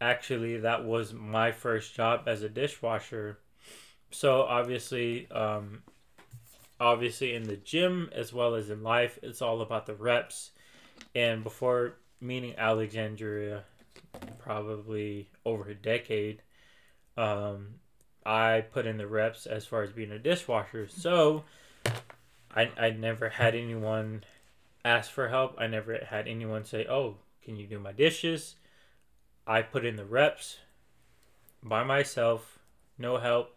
Actually, 0.00 0.58
that 0.58 0.84
was 0.84 1.12
my 1.12 1.52
first 1.52 1.94
job 1.94 2.22
as 2.26 2.42
a 2.42 2.48
dishwasher. 2.48 3.38
So 4.10 4.42
obviously, 4.42 5.30
um, 5.30 5.82
obviously 6.80 7.34
in 7.34 7.44
the 7.44 7.56
gym 7.56 8.10
as 8.12 8.32
well 8.32 8.54
as 8.54 8.70
in 8.70 8.82
life, 8.82 9.18
it's 9.22 9.42
all 9.42 9.60
about 9.60 9.86
the 9.86 9.94
reps. 9.94 10.50
And 11.14 11.42
before 11.42 11.96
meeting 12.20 12.54
Alexandria, 12.56 13.64
probably 14.38 15.28
over 15.44 15.70
a 15.70 15.74
decade, 15.74 16.42
um, 17.16 17.74
I 18.24 18.62
put 18.72 18.86
in 18.86 18.96
the 18.96 19.06
reps 19.06 19.46
as 19.46 19.66
far 19.66 19.82
as 19.82 19.92
being 19.92 20.12
a 20.12 20.18
dishwasher. 20.18 20.88
So 20.88 21.44
I 22.54 22.70
I 22.78 22.90
never 22.90 23.28
had 23.28 23.54
anyone 23.54 24.24
ask 24.84 25.10
for 25.10 25.28
help. 25.28 25.54
I 25.58 25.66
never 25.66 25.98
had 26.04 26.26
anyone 26.26 26.64
say, 26.64 26.86
"Oh, 26.86 27.16
can 27.42 27.56
you 27.56 27.66
do 27.66 27.78
my 27.78 27.92
dishes?" 27.92 28.56
I 29.46 29.60
put 29.60 29.84
in 29.84 29.96
the 29.96 30.06
reps 30.06 30.58
by 31.62 31.84
myself, 31.84 32.58
no 32.98 33.18
help. 33.18 33.53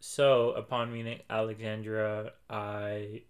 So, 0.00 0.50
upon 0.52 0.92
meeting 0.92 1.20
Alexandra, 1.28 2.32
I 2.48 3.22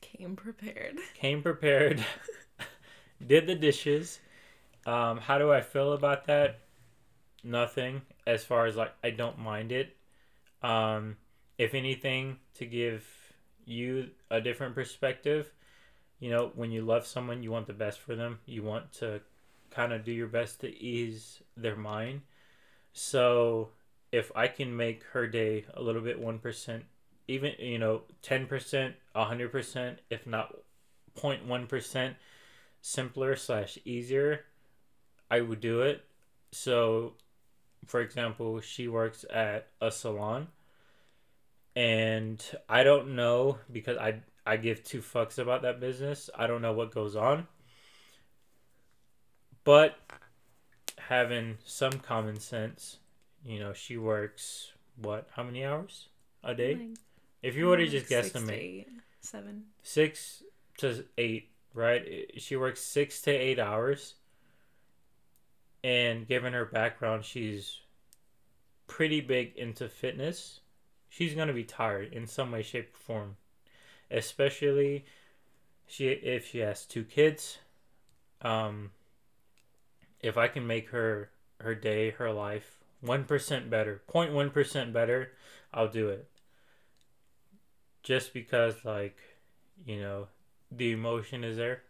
came 0.00 0.36
prepared. 0.36 0.98
Came 1.14 1.42
prepared. 1.42 2.04
did 3.26 3.46
the 3.46 3.54
dishes. 3.54 4.20
Um, 4.86 5.18
how 5.18 5.38
do 5.38 5.52
I 5.52 5.60
feel 5.60 5.92
about 5.92 6.26
that? 6.26 6.60
Nothing. 7.44 8.02
As 8.26 8.44
far 8.44 8.66
as 8.66 8.76
like, 8.76 8.92
I 9.04 9.10
don't 9.10 9.38
mind 9.38 9.72
it. 9.72 9.96
Um, 10.62 11.16
if 11.58 11.74
anything, 11.74 12.38
to 12.54 12.66
give 12.66 13.06
you 13.64 14.10
a 14.30 14.40
different 14.40 14.74
perspective, 14.74 15.52
you 16.20 16.30
know, 16.30 16.52
when 16.54 16.70
you 16.70 16.82
love 16.82 17.06
someone, 17.06 17.42
you 17.42 17.50
want 17.50 17.66
the 17.66 17.72
best 17.72 18.00
for 18.00 18.16
them. 18.16 18.40
You 18.46 18.62
want 18.62 18.92
to 18.94 19.20
kind 19.70 19.92
of 19.92 20.04
do 20.04 20.12
your 20.12 20.26
best 20.26 20.60
to 20.60 20.82
ease 20.82 21.42
their 21.56 21.76
mind. 21.76 22.22
So 22.92 23.70
if 24.12 24.32
I 24.34 24.48
can 24.48 24.76
make 24.76 25.02
her 25.12 25.26
day 25.26 25.64
a 25.74 25.82
little 25.82 26.02
bit 26.02 26.22
1%, 26.22 26.82
even, 27.28 27.52
you 27.58 27.78
know, 27.78 28.02
10%, 28.22 28.94
100%, 29.14 29.96
if 30.10 30.26
not 30.26 30.54
0.1% 31.16 32.14
simpler 32.80 33.36
slash 33.36 33.78
easier, 33.84 34.44
I 35.30 35.40
would 35.40 35.60
do 35.60 35.82
it. 35.82 36.04
So, 36.52 37.14
for 37.86 38.00
example, 38.00 38.60
she 38.60 38.88
works 38.88 39.24
at 39.30 39.68
a 39.80 39.90
salon 39.90 40.48
and 41.78 42.44
I 42.68 42.82
don't 42.82 43.14
know 43.14 43.58
because 43.70 43.98
I 43.98 44.20
I 44.44 44.56
give 44.56 44.82
two 44.82 45.00
fucks 45.00 45.38
about 45.38 45.62
that 45.62 45.78
business. 45.78 46.28
I 46.34 46.48
don't 46.48 46.60
know 46.60 46.72
what 46.72 46.92
goes 46.92 47.14
on. 47.14 47.46
But 49.62 49.96
having 50.96 51.58
some 51.64 51.92
common 51.92 52.40
sense, 52.40 52.96
you 53.44 53.60
know, 53.60 53.72
she 53.72 53.96
works 53.96 54.72
what? 55.00 55.28
How 55.32 55.42
many 55.42 55.64
hours 55.64 56.06
a 56.42 56.54
day? 56.54 56.74
Like, 56.74 56.98
if 57.42 57.56
you 57.56 57.66
were 57.66 57.76
to 57.76 57.86
just 57.86 58.10
guesstimate, 58.10 58.86
seven, 59.20 59.64
six 59.82 60.42
to 60.78 61.04
eight, 61.16 61.50
right? 61.74 62.30
She 62.36 62.56
works 62.56 62.80
six 62.80 63.20
to 63.22 63.30
eight 63.30 63.58
hours, 63.58 64.14
and 65.84 66.26
given 66.26 66.52
her 66.52 66.64
background, 66.64 67.24
she's 67.24 67.80
pretty 68.86 69.20
big 69.20 69.56
into 69.56 69.88
fitness. 69.88 70.60
She's 71.08 71.34
gonna 71.34 71.52
be 71.52 71.64
tired 71.64 72.12
in 72.12 72.26
some 72.26 72.52
way, 72.52 72.62
shape, 72.62 72.94
or 72.94 72.98
form 72.98 73.36
especially 74.10 75.04
she 75.86 76.08
if 76.08 76.48
she 76.48 76.58
has 76.58 76.84
two 76.84 77.04
kids. 77.04 77.58
Um, 78.42 78.90
if 80.20 80.36
I 80.36 80.48
can 80.48 80.66
make 80.66 80.90
her 80.90 81.30
her 81.60 81.74
day, 81.74 82.10
her 82.10 82.30
life 82.30 82.77
one 83.00 83.24
percent 83.24 83.70
better, 83.70 84.02
0.1 84.08 84.52
percent 84.52 84.92
better, 84.92 85.32
I'll 85.72 85.88
do 85.88 86.08
it. 86.08 86.28
Just 88.02 88.32
because, 88.32 88.84
like, 88.84 89.18
you 89.84 90.00
know, 90.00 90.28
the 90.70 90.92
emotion 90.92 91.44
is 91.44 91.56
there. 91.56 91.82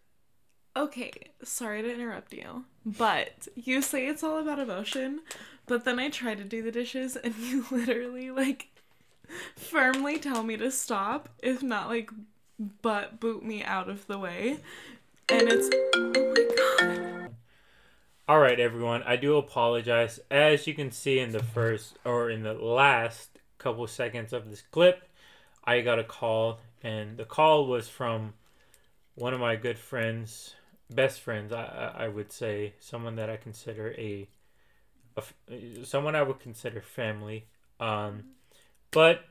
Okay, 0.77 1.12
sorry 1.42 1.83
to 1.83 1.92
interrupt 1.92 2.33
you, 2.33 2.64
but 2.85 3.49
you 3.57 3.83
say 3.83 4.07
it's 4.07 4.23
all 4.23 4.38
about 4.38 4.61
emotion, 4.61 5.21
but 5.66 5.85
then 5.85 5.99
I 5.99 6.09
try 6.09 6.35
to 6.35 6.44
do 6.44 6.62
the 6.62 6.71
dishes 6.71 7.16
and 7.16 7.35
you 7.40 7.64
literally 7.71 8.31
like 8.31 8.68
firmly 9.57 10.18
tell 10.18 10.42
me 10.42 10.57
to 10.57 10.71
stop, 10.71 11.29
if 11.42 11.62
not 11.62 11.88
like 11.88 12.11
butt 12.83 13.18
boot 13.18 13.44
me 13.44 13.64
out 13.64 13.88
of 13.88 14.07
the 14.07 14.18
way. 14.18 14.61
And 15.31 15.49
it's 15.49 15.68
oh. 15.97 16.48
All 18.29 18.41
right, 18.41 18.61
everyone. 18.61 19.03
I 19.05 19.17
do 19.17 19.38
apologize. 19.38 20.21
As 20.31 20.67
you 20.67 20.75
can 20.75 20.93
see 20.93 21.19
in 21.19 21.33
the 21.33 21.43
first 21.43 21.99
or 22.05 22.29
in 22.29 22.43
the 22.43 22.53
last 22.53 23.31
couple 23.57 23.87
seconds 23.87 24.35
of 24.35 24.51
this 24.51 24.61
clip, 24.61 25.09
I 25.64 25.81
got 25.81 25.99
a 25.99 26.05
call, 26.05 26.61
and 26.83 27.17
the 27.17 27.25
call 27.25 27.67
was 27.67 27.88
from 27.88 28.35
one 29.14 29.33
of 29.33 29.41
my 29.41 29.57
good 29.57 29.79
friends, 29.79 30.55
best 30.91 31.21
friends, 31.23 31.55
I, 31.55 31.95
I 32.01 32.09
would 32.09 32.31
say, 32.31 32.75
someone 32.81 33.17
that 33.17 33.31
I 33.31 33.38
consider 33.38 33.95
a, 33.97 34.29
a 35.17 35.85
someone 35.87 36.14
I 36.14 36.21
would 36.21 36.38
consider 36.38 36.83
family. 36.83 37.47
Um, 37.81 38.25
but 38.91 39.25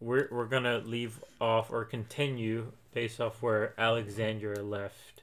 we're 0.00 0.28
we're 0.30 0.44
gonna 0.44 0.82
leave 0.84 1.18
off 1.40 1.70
or 1.70 1.86
continue 1.86 2.72
based 2.92 3.22
off 3.22 3.40
where 3.40 3.72
Alexandra 3.80 4.62
left. 4.62 5.22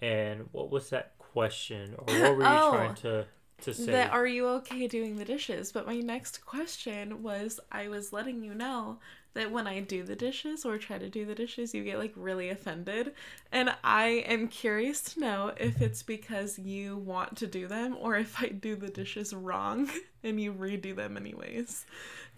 And 0.00 0.48
what 0.52 0.70
was 0.70 0.90
that 0.90 1.17
question, 1.32 1.94
or 1.98 2.04
what 2.04 2.36
were 2.36 2.42
you 2.42 2.48
oh, 2.48 2.70
trying 2.72 2.94
to 2.96 3.26
to 3.62 3.74
say? 3.74 3.92
That 3.92 4.12
are 4.12 4.26
you 4.26 4.46
okay 4.48 4.86
doing 4.86 5.16
the 5.16 5.24
dishes? 5.24 5.72
But 5.72 5.86
my 5.86 6.00
next 6.00 6.44
question 6.44 7.22
was, 7.22 7.60
I 7.70 7.88
was 7.88 8.12
letting 8.12 8.42
you 8.42 8.54
know 8.54 8.98
that 9.34 9.52
when 9.52 9.66
I 9.66 9.80
do 9.80 10.02
the 10.02 10.16
dishes 10.16 10.64
or 10.64 10.78
try 10.78 10.98
to 10.98 11.08
do 11.08 11.24
the 11.24 11.34
dishes, 11.34 11.72
you 11.72 11.84
get 11.84 11.98
like 11.98 12.12
really 12.16 12.48
offended. 12.48 13.12
And 13.52 13.74
I 13.84 14.24
am 14.26 14.48
curious 14.48 15.00
to 15.14 15.20
know 15.20 15.52
if 15.56 15.80
it's 15.80 16.02
because 16.02 16.58
you 16.58 16.96
want 16.96 17.36
to 17.38 17.46
do 17.46 17.68
them 17.68 17.96
or 18.00 18.16
if 18.16 18.40
I 18.42 18.48
do 18.48 18.74
the 18.74 18.88
dishes 18.88 19.32
wrong 19.32 19.88
and 20.24 20.40
you 20.40 20.52
redo 20.52 20.94
them 20.96 21.16
anyways. 21.16 21.86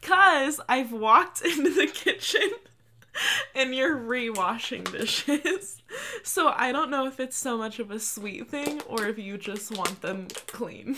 Cause 0.02 0.60
I've 0.68 0.92
walked 0.92 1.42
into 1.44 1.70
the 1.70 1.86
kitchen 1.86 2.50
and 3.54 3.74
you're 3.74 3.96
re-washing 3.96 4.84
dishes. 4.84 5.76
So 6.22 6.52
I 6.54 6.70
don't 6.70 6.90
know 6.90 7.06
if 7.06 7.18
it's 7.18 7.36
so 7.36 7.58
much 7.58 7.80
of 7.80 7.90
a 7.90 7.98
sweet 7.98 8.48
thing 8.48 8.80
or 8.86 9.06
if 9.06 9.18
you 9.18 9.36
just 9.36 9.76
want 9.76 10.02
them 10.02 10.28
clean. 10.46 10.96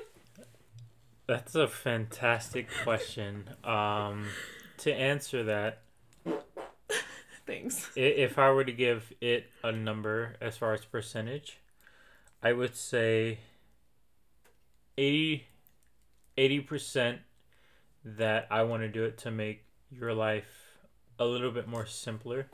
That's 1.26 1.54
a 1.54 1.68
fantastic 1.68 2.68
question. 2.82 3.50
Um, 3.62 4.26
to 4.78 4.92
answer 4.92 5.44
that, 5.44 5.82
thanks. 7.46 7.90
If 7.94 8.38
I 8.38 8.50
were 8.50 8.64
to 8.64 8.72
give 8.72 9.12
it 9.20 9.50
a 9.62 9.70
number 9.70 10.34
as 10.40 10.56
far 10.56 10.72
as 10.72 10.84
percentage, 10.84 11.60
I 12.42 12.52
would 12.52 12.74
say 12.74 13.38
80 14.98 15.44
percent 16.66 17.20
that 18.04 18.48
I 18.50 18.62
want 18.64 18.82
to 18.82 18.88
do 18.88 19.04
it 19.04 19.18
to 19.18 19.30
make 19.30 19.64
your 19.90 20.12
life 20.12 20.63
a 21.18 21.24
little 21.24 21.50
bit 21.50 21.68
more 21.68 21.86
simpler. 21.86 22.46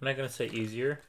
I'm 0.00 0.06
not 0.06 0.16
gonna 0.16 0.28
say 0.28 0.46
easier 0.46 1.00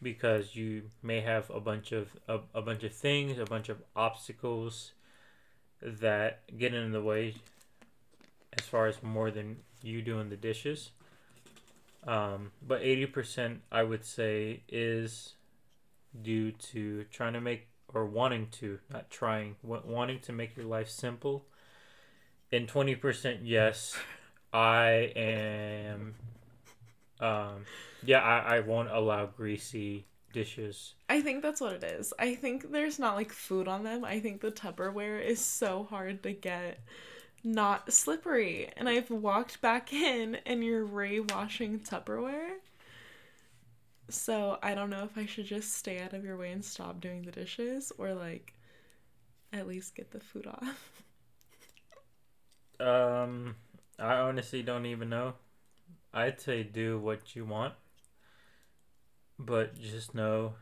because 0.00 0.54
you 0.54 0.90
may 1.02 1.20
have 1.20 1.50
a 1.50 1.60
bunch 1.60 1.92
of 1.92 2.08
a, 2.28 2.40
a 2.54 2.62
bunch 2.62 2.84
of 2.84 2.92
things, 2.92 3.38
a 3.38 3.44
bunch 3.44 3.68
of 3.68 3.82
obstacles 3.96 4.92
that 5.82 6.40
get 6.56 6.74
in 6.74 6.92
the 6.92 7.02
way 7.02 7.34
as 8.58 8.64
far 8.64 8.86
as 8.86 9.02
more 9.02 9.30
than 9.30 9.56
you 9.82 10.02
doing 10.02 10.28
the 10.28 10.36
dishes. 10.36 10.90
Um, 12.06 12.52
but 12.66 12.82
80% 12.82 13.58
I 13.70 13.82
would 13.82 14.04
say 14.04 14.62
is 14.68 15.34
due 16.22 16.52
to 16.52 17.04
trying 17.10 17.34
to 17.34 17.40
make 17.40 17.68
or 17.92 18.06
wanting 18.06 18.48
to, 18.52 18.78
not 18.90 19.10
trying, 19.10 19.56
wanting 19.62 20.20
to 20.20 20.32
make 20.32 20.56
your 20.56 20.66
life 20.66 20.88
simple 20.88 21.44
in 22.50 22.66
20% 22.66 23.40
yes 23.42 23.96
i 24.52 25.12
am 25.16 26.14
um 27.20 27.64
yeah 28.04 28.20
I, 28.20 28.56
I 28.56 28.60
won't 28.60 28.90
allow 28.90 29.26
greasy 29.26 30.06
dishes 30.32 30.94
i 31.08 31.20
think 31.20 31.42
that's 31.42 31.60
what 31.60 31.72
it 31.72 31.84
is 31.84 32.12
i 32.18 32.34
think 32.34 32.70
there's 32.70 32.98
not 32.98 33.16
like 33.16 33.32
food 33.32 33.66
on 33.66 33.82
them 33.82 34.04
i 34.04 34.20
think 34.20 34.40
the 34.40 34.50
tupperware 34.50 35.22
is 35.24 35.40
so 35.40 35.86
hard 35.90 36.22
to 36.22 36.32
get 36.32 36.78
not 37.44 37.92
slippery. 37.92 38.70
And 38.76 38.88
I've 38.88 39.10
walked 39.10 39.60
back 39.60 39.92
in 39.92 40.36
and 40.46 40.64
you're 40.64 40.84
Ray 40.84 41.20
washing 41.20 41.80
Tupperware. 41.80 42.56
So 44.10 44.58
I 44.62 44.74
don't 44.74 44.90
know 44.90 45.04
if 45.04 45.18
I 45.18 45.26
should 45.26 45.46
just 45.46 45.74
stay 45.74 46.00
out 46.00 46.14
of 46.14 46.24
your 46.24 46.36
way 46.36 46.50
and 46.50 46.64
stop 46.64 47.00
doing 47.00 47.22
the 47.22 47.32
dishes 47.32 47.92
or 47.98 48.14
like 48.14 48.54
at 49.52 49.66
least 49.66 49.94
get 49.94 50.10
the 50.10 50.20
food 50.20 50.46
off. 50.46 50.92
Um, 52.80 53.56
I 53.98 54.14
honestly 54.14 54.62
don't 54.62 54.86
even 54.86 55.08
know. 55.08 55.34
I'd 56.12 56.40
say 56.40 56.62
do 56.62 56.98
what 56.98 57.34
you 57.34 57.44
want, 57.44 57.74
but 59.38 59.78
just 59.80 60.14
know, 60.14 60.54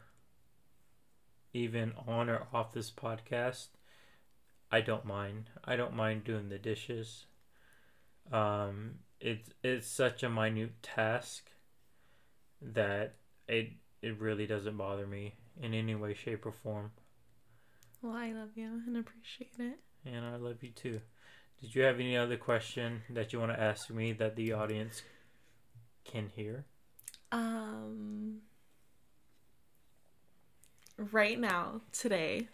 even 1.53 1.93
on 2.07 2.29
or 2.29 2.47
off 2.53 2.73
this 2.73 2.91
podcast, 2.91 3.69
I 4.71 4.81
don't 4.81 5.05
mind. 5.05 5.51
I 5.65 5.77
don't 5.77 5.95
mind 5.95 6.25
doing 6.25 6.49
the 6.49 6.59
dishes. 6.59 7.27
Um, 8.33 8.97
it's 9.21 9.51
it's 9.63 9.87
such 9.87 10.23
a 10.23 10.29
minute 10.29 10.83
task 10.83 11.51
that 12.61 13.15
it 13.49 13.71
it 14.03 14.19
really 14.21 14.47
doesn't 14.47 14.77
bother 14.77 15.07
me 15.07 15.35
in 15.61 15.75
any 15.75 15.95
way, 15.95 16.15
shape, 16.15 16.45
or 16.45 16.53
form. 16.53 16.91
Well, 18.03 18.15
I 18.15 18.33
love 18.33 18.51
you 18.57 18.83
and 18.87 18.97
appreciate 18.97 19.55
it. 19.59 19.79
And 20.05 20.25
I 20.25 20.37
love 20.37 20.63
you 20.63 20.71
too. 20.71 21.01
Did 21.61 21.75
you 21.75 21.83
have 21.83 21.99
any 21.99 22.17
other 22.17 22.37
question 22.37 23.03
that 23.11 23.33
you 23.33 23.41
want 23.41 23.53
to 23.53 23.61
ask 23.61 23.91
me 23.91 24.13
that 24.13 24.37
the 24.37 24.53
audience 24.53 25.03
can 26.05 26.29
hear? 26.35 26.65
Um 27.33 28.43
right 30.97 31.39
now, 31.39 31.81
today, 31.93 32.49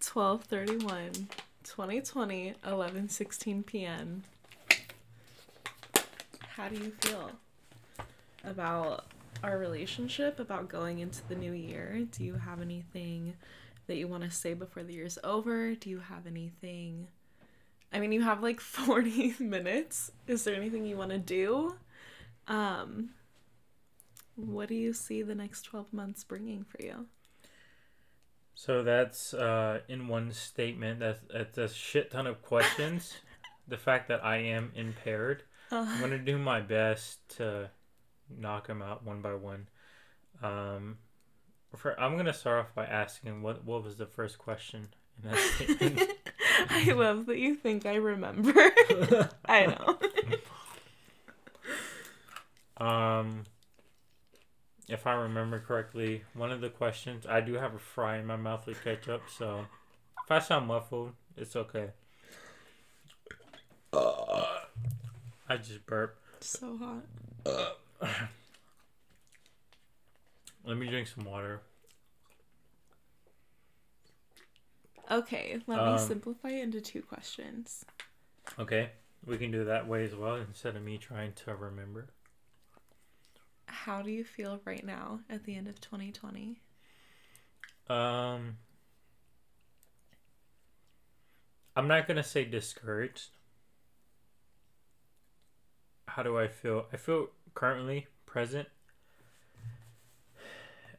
12:31, 0.00 1.28
2020, 1.64 2.54
11:16 2.64 3.66
p.m. 3.66 4.22
How 6.56 6.68
do 6.68 6.76
you 6.76 6.92
feel 7.02 7.32
about 8.44 9.06
our 9.42 9.58
relationship, 9.58 10.38
about 10.38 10.68
going 10.68 10.98
into 10.98 11.26
the 11.28 11.34
new 11.34 11.52
year? 11.52 12.06
Do 12.10 12.24
you 12.24 12.34
have 12.34 12.60
anything 12.60 13.34
that 13.86 13.96
you 13.96 14.08
want 14.08 14.24
to 14.24 14.30
say 14.30 14.54
before 14.54 14.82
the 14.82 14.92
year's 14.94 15.18
over? 15.24 15.74
Do 15.74 15.88
you 15.88 16.00
have 16.00 16.26
anything 16.26 17.08
I 17.92 18.00
mean, 18.00 18.12
you 18.12 18.22
have 18.22 18.42
like 18.42 18.60
40 18.60 19.36
minutes. 19.38 20.12
Is 20.26 20.44
there 20.44 20.54
anything 20.54 20.86
you 20.86 20.96
want 20.96 21.10
to 21.10 21.18
do? 21.18 21.76
Um 22.46 23.10
what 24.36 24.68
do 24.68 24.74
you 24.74 24.92
see 24.92 25.22
the 25.22 25.34
next 25.34 25.62
12 25.62 25.92
months 25.92 26.22
bringing 26.22 26.64
for 26.64 26.80
you? 26.80 27.06
So 28.54 28.82
that's 28.82 29.34
uh, 29.34 29.80
in 29.88 30.08
one 30.08 30.32
statement. 30.32 31.00
That's, 31.00 31.20
that's 31.32 31.58
a 31.58 31.68
shit 31.68 32.10
ton 32.10 32.26
of 32.26 32.42
questions. 32.42 33.14
the 33.68 33.76
fact 33.76 34.08
that 34.08 34.24
I 34.24 34.38
am 34.38 34.72
impaired. 34.74 35.42
Uh, 35.70 35.84
I'm 35.88 36.00
gonna 36.00 36.18
do 36.18 36.38
my 36.38 36.60
best 36.60 37.18
to 37.36 37.70
knock 38.28 38.66
them 38.66 38.82
out 38.82 39.04
one 39.04 39.20
by 39.20 39.34
one. 39.34 39.68
Um, 40.42 40.98
for, 41.76 41.98
I'm 42.00 42.16
gonna 42.16 42.32
start 42.32 42.58
off 42.58 42.74
by 42.74 42.86
asking 42.86 43.42
what 43.42 43.64
what 43.64 43.84
was 43.84 43.96
the 43.96 44.06
first 44.06 44.38
question 44.38 44.88
in 45.22 45.30
that 45.30 45.38
statement. 45.54 46.10
I 46.70 46.92
love 46.92 47.26
that 47.26 47.38
you 47.38 47.54
think 47.54 47.86
I 47.86 47.94
remember. 47.94 48.52
I 49.44 49.66
know. 49.66 49.98
Um, 52.80 53.42
if 54.88 55.04
I 55.04 55.14
remember 55.14 55.58
correctly, 55.58 56.22
one 56.32 56.52
of 56.52 56.60
the 56.60 56.68
questions 56.68 57.26
I 57.28 57.40
do 57.40 57.54
have 57.54 57.74
a 57.74 57.78
fry 57.80 58.18
in 58.18 58.26
my 58.26 58.36
mouth 58.36 58.68
with 58.68 58.84
ketchup, 58.84 59.22
so 59.36 59.66
if 60.24 60.30
I 60.30 60.38
sound 60.38 60.68
muffled, 60.68 61.14
it's 61.36 61.56
okay. 61.56 61.88
I 63.92 65.56
just 65.56 65.84
burp. 65.86 66.20
So 66.40 66.78
hot. 66.78 67.78
Let 70.64 70.76
me 70.76 70.86
drink 70.88 71.08
some 71.08 71.24
water. 71.24 71.62
Okay, 75.10 75.60
let 75.66 75.82
Um, 75.82 75.84
me 75.84 75.98
simplify 75.98 76.50
it 76.50 76.62
into 76.62 76.80
two 76.80 77.02
questions. 77.02 77.84
Okay, 78.58 78.90
we 79.26 79.36
can 79.36 79.50
do 79.50 79.64
that 79.64 79.88
way 79.88 80.04
as 80.04 80.14
well 80.14 80.36
instead 80.36 80.76
of 80.76 80.82
me 80.82 80.96
trying 80.98 81.32
to 81.32 81.56
remember. 81.56 82.10
How 83.68 84.02
do 84.02 84.10
you 84.10 84.24
feel 84.24 84.60
right 84.64 84.84
now 84.84 85.20
at 85.30 85.44
the 85.44 85.54
end 85.54 85.68
of 85.68 85.80
2020? 85.80 86.60
Um, 87.88 88.56
I'm 91.74 91.88
not 91.88 92.06
gonna 92.06 92.22
say 92.22 92.44
discouraged. 92.44 93.30
How 96.08 96.24
do 96.24 96.36
I 96.36 96.48
feel? 96.48 96.86
I 96.92 96.96
feel 96.96 97.30
currently 97.54 98.08
present 98.26 98.68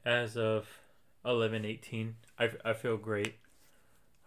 as 0.05 0.35
of 0.37 0.67
11 1.25 1.65
18. 1.65 2.15
I, 2.37 2.51
I 2.65 2.73
feel 2.73 2.97
great. 2.97 3.35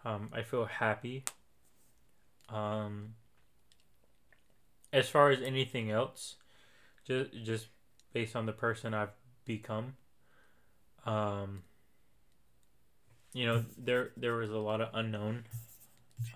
Um, 0.05 0.31
I 0.33 0.43
feel 0.43 0.65
happy. 0.65 1.25
Um, 2.49 3.15
as 4.93 5.09
far 5.09 5.31
as 5.31 5.41
anything 5.41 5.91
else, 5.91 6.37
just 7.07 7.31
just 7.45 7.67
based 8.13 8.37
on 8.37 8.47
the 8.47 8.53
person 8.53 8.95
I've 8.95 9.13
become, 9.45 9.95
um, 11.07 11.63
you 13.33 13.47
know, 13.47 13.65
there 13.79 14.11
there 14.17 14.35
was 14.35 14.51
a 14.51 14.59
lot 14.59 14.81
of 14.81 14.89
unknown. 14.95 15.45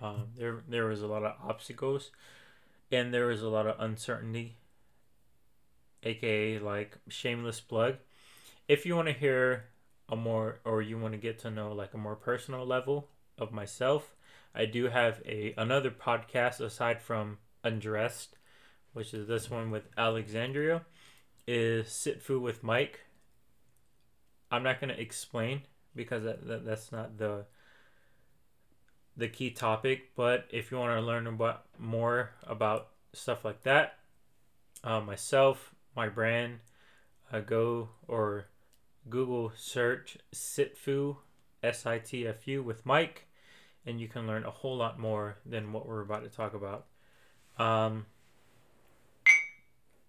Um, 0.01 0.27
there 0.37 0.63
there 0.67 0.85
was 0.85 1.01
a 1.01 1.07
lot 1.07 1.23
of 1.23 1.35
obstacles, 1.43 2.11
and 2.91 3.13
there 3.13 3.27
was 3.27 3.41
a 3.41 3.49
lot 3.49 3.67
of 3.67 3.79
uncertainty. 3.79 4.57
AKA 6.03 6.59
like 6.59 6.97
shameless 7.09 7.59
plug. 7.59 7.97
If 8.67 8.85
you 8.85 8.95
want 8.95 9.07
to 9.07 9.13
hear 9.13 9.65
a 10.09 10.15
more 10.15 10.59
or 10.65 10.81
you 10.81 10.97
want 10.97 11.13
to 11.13 11.17
get 11.19 11.39
to 11.39 11.51
know 11.51 11.73
like 11.73 11.93
a 11.93 11.97
more 11.97 12.15
personal 12.15 12.65
level 12.65 13.09
of 13.37 13.51
myself, 13.51 14.15
I 14.55 14.65
do 14.65 14.87
have 14.89 15.21
a 15.25 15.53
another 15.57 15.91
podcast 15.91 16.59
aside 16.59 17.01
from 17.01 17.37
Undressed, 17.63 18.37
which 18.93 19.13
is 19.13 19.27
this 19.27 19.49
one 19.49 19.71
with 19.71 19.87
Alexandria, 19.97 20.83
is 21.47 21.87
Sitfu 21.87 22.41
with 22.41 22.63
Mike. 22.63 23.01
I'm 24.49 24.63
not 24.63 24.79
gonna 24.79 24.93
explain 24.93 25.61
because 25.95 26.23
that, 26.23 26.47
that 26.47 26.65
that's 26.65 26.91
not 26.91 27.17
the 27.17 27.45
the 29.15 29.27
key 29.27 29.51
topic. 29.51 30.15
But 30.15 30.47
if 30.49 30.71
you 30.71 30.77
want 30.77 30.99
to 30.99 31.05
learn 31.05 31.27
about 31.27 31.65
more 31.77 32.31
about 32.43 32.89
stuff 33.13 33.45
like 33.45 33.63
that, 33.63 33.99
uh, 34.83 35.01
myself, 35.01 35.75
my 35.95 36.09
brand, 36.09 36.59
uh, 37.31 37.41
go 37.41 37.89
or 38.07 38.47
Google 39.09 39.51
search 39.55 40.17
Sitfu, 40.33 41.17
S 41.61 41.85
I 41.85 41.99
T 41.99 42.27
F 42.27 42.47
U 42.47 42.63
with 42.63 42.85
Mike, 42.85 43.26
and 43.87 43.99
you 43.99 44.07
can 44.07 44.27
learn 44.27 44.43
a 44.43 44.51
whole 44.51 44.75
lot 44.75 44.99
more 44.99 45.37
than 45.45 45.71
what 45.71 45.87
we're 45.87 46.01
about 46.01 46.23
to 46.23 46.29
talk 46.29 46.53
about. 46.53 46.85
Um, 47.57 48.05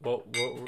well, 0.02 0.24
well 0.34 0.64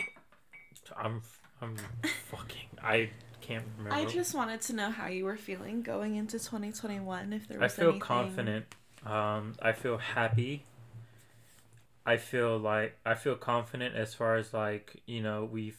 I'm 0.96 1.22
I'm 1.60 1.76
fucking 2.30 2.68
I 2.82 3.10
can't 3.40 3.64
remember. 3.76 3.96
I 3.96 4.04
just 4.06 4.34
wanted 4.34 4.60
to 4.62 4.72
know 4.74 4.90
how 4.90 5.08
you 5.08 5.24
were 5.24 5.36
feeling 5.36 5.82
going 5.82 6.14
into 6.14 6.38
2021. 6.38 7.32
If 7.32 7.48
there 7.48 7.58
was 7.58 7.72
I 7.72 7.76
feel 7.76 7.84
anything... 7.90 8.00
confident. 8.00 8.66
Um, 9.04 9.54
I 9.60 9.72
feel 9.72 9.98
happy. 9.98 10.64
I 12.06 12.16
feel 12.16 12.58
like 12.58 12.96
I 13.04 13.14
feel 13.14 13.34
confident 13.34 13.94
as 13.94 14.14
far 14.14 14.36
as 14.36 14.54
like 14.54 15.02
you 15.06 15.22
know 15.22 15.48
we've, 15.50 15.78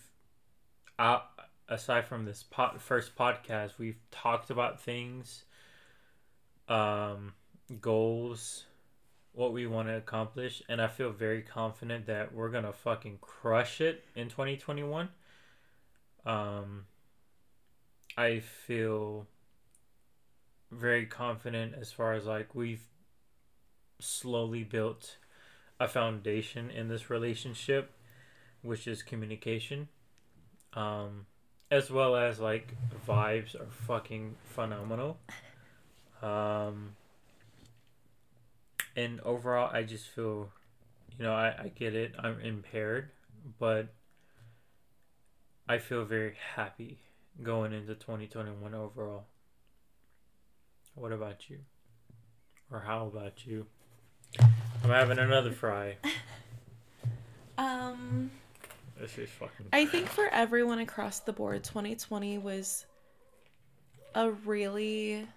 out 1.00 1.24
aside 1.70 2.06
from 2.06 2.26
this 2.26 2.44
pot 2.44 2.80
first 2.82 3.15
podcast 3.15 3.78
we've 3.78 4.00
talked 4.12 4.50
about 4.50 4.82
things, 4.82 5.44
um, 6.67 7.34
goals, 7.80 8.65
what 9.34 9.54
we 9.54 9.67
want 9.67 9.88
to 9.88 9.97
accomplish, 9.97 10.62
and 10.69 10.82
I 10.82 10.88
feel 10.88 11.12
very 11.12 11.41
confident 11.41 12.08
that 12.08 12.34
we're 12.34 12.50
gonna 12.50 12.74
fucking 12.74 13.19
crush 13.21 13.82
it 13.82 14.04
in 14.15 14.30
twenty 14.30 14.58
twenty 14.58 14.84
one. 14.84 15.10
Um, 16.26 16.86
I 18.17 18.39
feel 18.39 19.28
very 20.71 21.06
confident 21.06 21.74
as 21.80 21.91
far 21.91 22.13
as 22.13 22.26
like 22.26 22.56
we've 22.56 22.88
slowly 24.00 24.63
built 24.63 25.17
a 25.80 25.88
foundation 25.88 26.69
in 26.69 26.88
this 26.88 27.10
relationship 27.10 27.91
which 28.62 28.88
is 28.88 29.04
communication 29.04 29.88
um 30.74 31.26
as 31.69 31.91
well 31.91 32.15
as 32.15 32.39
like 32.39 32.74
vibes 33.08 33.54
are 33.56 33.69
fucking 33.69 34.36
phenomenal 34.45 35.17
um 36.22 36.96
and 38.96 39.20
overall 39.22 39.70
i 39.74 39.84
just 39.84 40.08
feel 40.08 40.50
you 41.18 41.24
know 41.24 41.34
i, 41.34 41.48
I 41.48 41.72
get 41.74 41.96
it 41.96 42.14
i'm 42.20 42.40
impaired 42.40 43.10
but 43.60 43.94
i 45.68 45.78
feel 45.78 46.06
very 46.06 46.36
happy 46.56 47.00
going 47.42 47.74
into 47.74 47.96
2021 47.96 48.74
overall 48.74 49.26
what 50.96 51.12
about 51.12 51.50
you 51.50 51.60
or 52.72 52.82
how 52.82 53.08
about 53.08 53.46
you 53.46 53.66
I'm 54.84 54.90
having 54.90 55.20
another 55.20 55.52
fry. 55.52 55.98
Um, 57.58 58.32
This 59.00 59.18
is 59.20 59.30
fucking. 59.30 59.68
I 59.72 59.86
think 59.86 60.08
for 60.08 60.28
everyone 60.30 60.80
across 60.80 61.20
the 61.20 61.32
board, 61.32 61.64
2020 61.64 62.40
was 62.40 62.88
a 64.16 64.32
really 64.32 65.28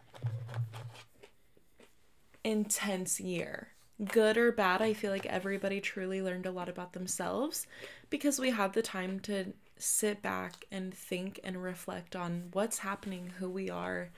intense 2.45 3.21
year. 3.21 3.69
Good 4.05 4.37
or 4.37 4.53
bad, 4.53 4.83
I 4.83 4.93
feel 4.93 5.11
like 5.11 5.27
everybody 5.27 5.81
truly 5.81 6.21
learned 6.21 6.47
a 6.47 6.51
lot 6.51 6.69
about 6.69 6.93
themselves 6.93 7.67
because 8.11 8.39
we 8.39 8.51
had 8.51 8.73
the 8.73 8.83
time 8.83 9.21
to 9.21 9.53
sit 9.77 10.23
back 10.23 10.67
and 10.71 10.93
think 10.93 11.41
and 11.45 11.63
reflect 11.63 12.15
on 12.15 12.49
what's 12.53 12.79
happening, 12.79 13.33
who 13.39 13.49
we 13.49 13.71
are 13.71 14.11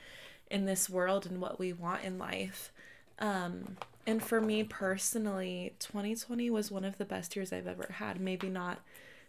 in 0.51 0.65
this 0.65 0.89
world, 0.89 1.27
and 1.27 1.41
what 1.41 1.59
we 1.59 1.73
want 1.73 2.05
in 2.05 2.19
life. 2.19 2.73
Um, 3.19 3.77
and 4.07 4.23
for 4.23 4.41
me 4.41 4.63
personally, 4.63 5.75
2020 5.79 6.51
was 6.51 6.71
one 6.71 6.85
of 6.85 6.99
the 6.99 7.05
best 7.05 7.35
years 7.37 7.53
I've 7.53 7.67
ever 7.67 7.89
had. 7.95 8.21
Maybe 8.21 8.49
not 8.49 8.81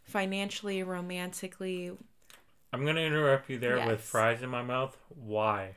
financially, 0.03 0.83
romantically. 0.83 1.91
I'm 2.71 2.85
gonna 2.85 3.01
interrupt 3.01 3.49
you 3.49 3.57
there 3.57 3.85
with 3.85 4.01
fries 4.01 4.41
in 4.43 4.49
my 4.49 4.61
mouth. 4.61 4.97
Why? 5.09 5.75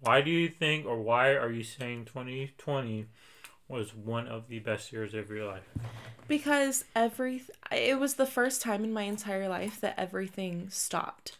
Why 0.00 0.20
do 0.20 0.30
you 0.30 0.48
think, 0.48 0.86
or 0.86 1.00
why 1.00 1.30
are 1.30 1.50
you 1.50 1.62
saying 1.62 2.04
2020 2.06 3.06
was 3.68 3.94
one 3.94 4.28
of 4.28 4.48
the 4.48 4.58
best 4.58 4.92
years 4.92 5.14
of 5.14 5.30
your 5.30 5.46
life? 5.46 5.68
Because 6.28 6.84
every 6.94 7.42
it 7.72 7.98
was 7.98 8.14
the 8.14 8.26
first 8.26 8.62
time 8.62 8.84
in 8.84 8.92
my 8.92 9.02
entire 9.02 9.48
life 9.48 9.80
that 9.80 9.98
everything 9.98 10.68
stopped. 10.70 11.36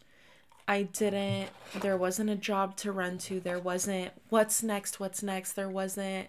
I 0.67 0.83
didn't 0.83 1.49
there 1.79 1.97
wasn't 1.97 2.29
a 2.29 2.35
job 2.35 2.75
to 2.77 2.91
run 2.91 3.17
to. 3.19 3.39
There 3.39 3.59
wasn't 3.59 4.11
what's 4.29 4.63
next, 4.63 4.99
what's 4.99 5.23
next. 5.23 5.53
There 5.53 5.69
wasn't 5.69 6.27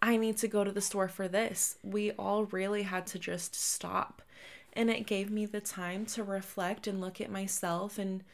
I 0.00 0.16
need 0.16 0.36
to 0.38 0.48
go 0.48 0.64
to 0.64 0.72
the 0.72 0.80
store 0.80 1.08
for 1.08 1.28
this. 1.28 1.76
We 1.82 2.10
all 2.12 2.44
really 2.46 2.82
had 2.82 3.06
to 3.08 3.18
just 3.18 3.54
stop. 3.54 4.20
And 4.72 4.90
it 4.90 5.06
gave 5.06 5.30
me 5.30 5.46
the 5.46 5.60
time 5.60 6.06
to 6.06 6.24
reflect 6.24 6.86
and 6.86 7.00
look 7.00 7.20
at 7.20 7.30
myself 7.30 7.98
and 7.98 8.24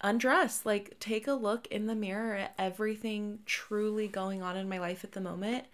undress. 0.00 0.64
Like, 0.64 0.98
take 1.00 1.26
a 1.26 1.32
look 1.32 1.66
in 1.68 1.86
the 1.86 1.94
mirror 1.94 2.34
at 2.34 2.54
everything 2.58 3.40
truly 3.46 4.08
going 4.08 4.42
on 4.42 4.56
in 4.56 4.68
my 4.68 4.78
life 4.78 5.04
at 5.04 5.12
the 5.12 5.20
moment 5.20 5.66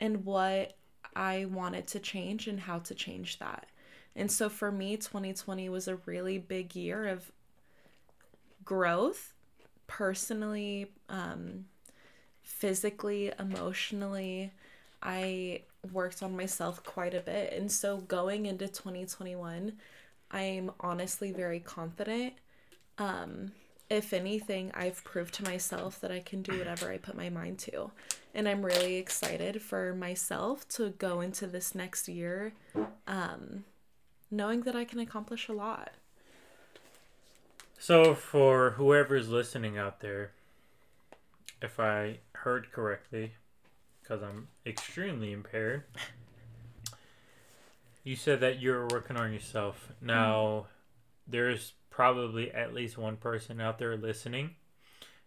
and 0.00 0.24
what 0.24 0.76
I 1.14 1.46
wanted 1.46 1.86
to 1.88 2.00
change 2.00 2.46
and 2.46 2.60
how 2.60 2.78
to 2.80 2.94
change 2.94 3.38
that. 3.38 3.66
And 4.14 4.30
so 4.30 4.48
for 4.48 4.72
me, 4.72 4.96
2020 4.96 5.68
was 5.68 5.88
a 5.88 5.96
really 6.06 6.38
big 6.38 6.74
year 6.74 7.06
of 7.06 7.30
growth, 8.64 9.34
personally, 9.86 10.92
um, 11.08 11.66
physically, 12.42 13.32
emotionally. 13.38 14.52
I 15.02 15.62
worked 15.92 16.22
on 16.22 16.36
myself 16.36 16.82
quite 16.82 17.14
a 17.14 17.20
bit. 17.20 17.52
And 17.52 17.70
so 17.70 17.98
going 17.98 18.46
into 18.46 18.66
2021, 18.68 19.72
I'm 20.30 20.70
honestly 20.80 21.32
very 21.32 21.60
confident. 21.60 22.34
Um, 22.98 23.52
if 23.88 24.12
anything, 24.12 24.72
I've 24.74 25.04
proved 25.04 25.34
to 25.34 25.44
myself 25.44 26.00
that 26.00 26.10
I 26.10 26.20
can 26.20 26.42
do 26.42 26.58
whatever 26.58 26.90
I 26.90 26.98
put 26.98 27.16
my 27.16 27.30
mind 27.30 27.58
to. 27.60 27.90
And 28.34 28.48
I'm 28.48 28.64
really 28.64 28.96
excited 28.96 29.62
for 29.62 29.94
myself 29.94 30.68
to 30.70 30.90
go 30.90 31.20
into 31.20 31.46
this 31.46 31.74
next 31.74 32.08
year 32.08 32.52
um, 33.06 33.64
knowing 34.30 34.62
that 34.62 34.76
I 34.76 34.84
can 34.84 34.98
accomplish 34.98 35.48
a 35.48 35.52
lot. 35.52 35.92
So, 37.78 38.14
for 38.14 38.70
whoever's 38.70 39.28
listening 39.28 39.78
out 39.78 40.00
there, 40.00 40.32
if 41.62 41.78
I 41.78 42.18
heard 42.32 42.72
correctly, 42.72 43.32
because 44.02 44.22
I'm 44.22 44.48
extremely 44.64 45.32
impaired, 45.32 45.84
you 48.02 48.16
said 48.16 48.40
that 48.40 48.60
you're 48.60 48.86
working 48.88 49.16
on 49.16 49.32
yourself. 49.32 49.92
Now, 50.00 50.66
there's 51.26 51.74
probably 51.96 52.52
at 52.52 52.74
least 52.74 52.98
one 52.98 53.16
person 53.16 53.58
out 53.58 53.78
there 53.78 53.96
listening, 53.96 54.50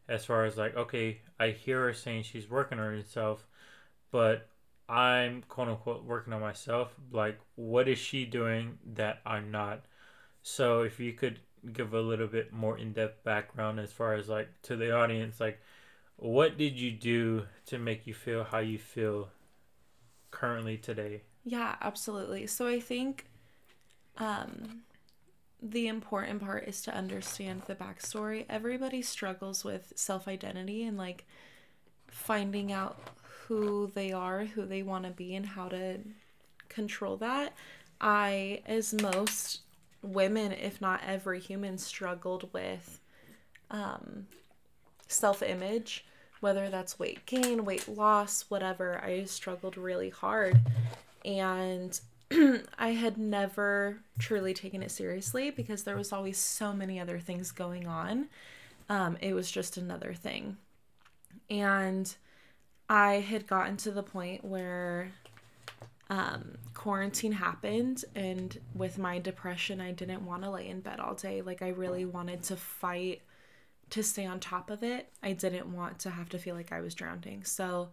as 0.08 0.24
far 0.24 0.46
as 0.46 0.56
like, 0.56 0.76
okay, 0.78 1.20
I 1.40 1.50
hear 1.50 1.82
her 1.86 1.94
saying 1.94 2.24
she's 2.24 2.48
working 2.48 2.78
on 2.80 2.94
herself, 2.94 3.48
but 4.12 4.48
I'm 4.88 5.42
quote 5.50 5.70
unquote 5.70 6.04
working 6.04 6.32
on 6.32 6.42
myself. 6.42 6.94
Like, 7.12 7.40
what 7.56 7.88
is 7.88 7.98
she 7.98 8.26
doing 8.26 8.78
that 8.94 9.22
I'm 9.26 9.50
not? 9.50 9.86
So, 10.44 10.84
if 10.84 11.00
you 11.00 11.14
could 11.14 11.40
give 11.74 11.94
a 11.96 12.02
little 12.02 12.28
bit 12.28 12.54
more 12.54 12.78
in-depth 12.78 13.24
background 13.24 13.80
as 13.80 13.92
far 13.92 14.14
as 14.14 14.30
like 14.30 14.50
to 14.62 14.78
the 14.78 14.96
audience 14.96 15.42
like 15.42 15.60
what 16.16 16.58
did 16.58 16.80
you 16.80 16.90
do 16.92 17.44
to 17.66 17.78
make 17.78 18.08
you 18.08 18.14
feel 18.14 18.46
how 18.46 18.60
you 18.60 18.78
feel 18.80 19.30
currently 20.32 20.78
today 20.78 21.22
Yeah, 21.44 21.76
absolutely. 21.82 22.48
So 22.48 22.68
I 22.68 22.80
think 22.80 23.26
um, 24.18 24.84
the 25.62 25.88
important 25.88 26.42
part 26.42 26.68
is 26.68 26.82
to 26.84 26.96
understand 26.96 27.64
the 27.68 27.76
backstory. 27.76 28.46
Everybody 28.50 29.02
struggles 29.02 29.64
with 29.64 29.94
self 29.96 30.28
identity 30.28 30.84
and 30.84 30.98
like 30.98 31.26
finding 32.08 32.72
out 32.72 33.00
who 33.48 33.92
they 33.94 34.12
are, 34.12 34.46
who 34.46 34.66
they 34.66 34.84
want 34.84 35.06
to 35.06 35.12
be, 35.12 35.36
and 35.36 35.46
how 35.46 35.68
to 35.70 36.00
control 36.70 37.18
that. 37.18 37.54
I, 38.00 38.62
as 38.66 38.94
most 38.94 39.62
women, 40.02 40.54
if 40.54 40.80
not 40.80 41.02
every 41.06 41.40
human, 41.40 41.78
struggled 41.78 42.52
with 42.54 43.02
um, 43.70 44.28
self 45.08 45.44
image, 45.44 46.06
whether 46.40 46.70
that's 46.70 46.98
weight 47.00 47.26
gain, 47.26 47.66
weight 47.66 47.88
loss, 47.88 48.46
whatever. 48.50 49.04
I 49.04 49.26
struggled 49.26 49.78
really 49.78 50.10
hard. 50.10 50.60
And 51.26 52.00
I 52.78 52.90
had 52.90 53.18
never 53.18 54.00
truly 54.20 54.54
taken 54.54 54.84
it 54.84 54.92
seriously 54.92 55.50
because 55.50 55.84
there 55.84 55.96
was 55.96 56.14
always 56.14 56.38
so 56.38 56.74
many 56.74 57.00
other 57.00 57.20
things 57.20 57.52
going 57.52 57.88
on. 57.88 58.30
Um, 58.88 59.18
it 59.22 59.34
was 59.34 59.50
just 59.52 59.78
another 59.78 60.14
thing. 60.14 60.58
And 61.50 62.14
I 62.88 63.16
had 63.16 63.48
gotten 63.48 63.78
to 63.78 63.92
the 63.92 64.04
point 64.04 64.44
where 64.44 65.12
um, 66.10 66.58
quarantine 66.74 67.34
happened, 67.34 68.04
and 68.16 68.60
with 68.74 68.98
my 68.98 69.20
depression, 69.20 69.80
I 69.80 69.92
didn't 69.92 70.26
want 70.26 70.44
to 70.44 70.50
lay 70.50 70.68
in 70.68 70.82
bed 70.82 71.00
all 71.00 71.14
day. 71.14 71.42
Like, 71.44 71.62
I 71.62 71.70
really 71.70 72.06
wanted 72.06 72.42
to 72.44 72.56
fight 72.56 73.22
to 73.92 74.04
stay 74.04 74.26
on 74.26 74.40
top 74.40 74.72
of 74.72 74.84
it. 74.84 75.10
I 75.22 75.34
didn't 75.34 75.72
want 75.72 76.00
to 76.00 76.10
have 76.10 76.30
to 76.30 76.40
feel 76.40 76.56
like 76.56 76.72
I 76.72 76.82
was 76.82 76.96
drowning. 76.96 77.44
So, 77.44 77.90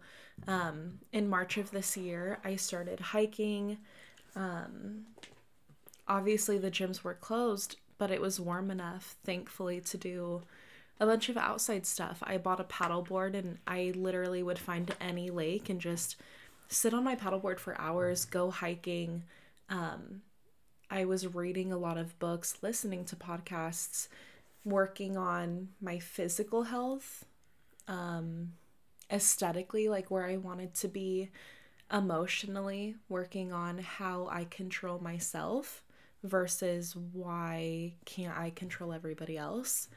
um, 0.47 0.99
in 1.11 1.29
March 1.29 1.57
of 1.57 1.69
this 1.69 1.95
year, 1.95 2.39
I 2.43 2.55
started 2.55 2.99
hiking. 2.99 3.77
Um, 4.35 5.05
obviously, 6.07 6.57
the 6.57 6.71
gyms 6.71 7.03
were 7.03 7.13
closed, 7.13 7.77
but 7.97 8.11
it 8.11 8.21
was 8.21 8.39
warm 8.39 8.69
enough, 8.71 9.15
thankfully, 9.23 9.81
to 9.81 9.97
do 9.97 10.43
a 10.99 11.05
bunch 11.05 11.29
of 11.29 11.37
outside 11.37 11.85
stuff. 11.85 12.21
I 12.23 12.37
bought 12.37 12.59
a 12.59 12.63
paddleboard 12.63 13.35
and 13.35 13.59
I 13.67 13.93
literally 13.95 14.41
would 14.41 14.59
find 14.59 14.93
any 14.99 15.29
lake 15.29 15.69
and 15.69 15.79
just 15.79 16.15
sit 16.69 16.93
on 16.93 17.03
my 17.03 17.15
paddleboard 17.15 17.59
for 17.59 17.79
hours, 17.79 18.25
go 18.25 18.49
hiking. 18.51 19.23
Um, 19.69 20.21
I 20.89 21.05
was 21.05 21.35
reading 21.35 21.71
a 21.71 21.77
lot 21.77 21.97
of 21.97 22.17
books, 22.19 22.57
listening 22.61 23.05
to 23.05 23.15
podcasts, 23.15 24.07
working 24.63 25.17
on 25.17 25.69
my 25.81 25.99
physical 25.99 26.63
health, 26.63 27.25
um, 27.87 28.53
aesthetically, 29.11 29.89
like 29.89 30.09
where 30.09 30.25
I 30.25 30.37
wanted 30.37 30.73
to 30.75 30.87
be, 30.87 31.29
emotionally, 31.91 32.95
working 33.09 33.51
on 33.53 33.77
how 33.79 34.27
I 34.27 34.45
control 34.45 34.99
myself 34.99 35.83
versus 36.23 36.95
why 36.95 37.93
can't 38.05 38.37
I 38.37 38.49
control 38.51 38.93
everybody 38.93 39.37
else. 39.37 39.87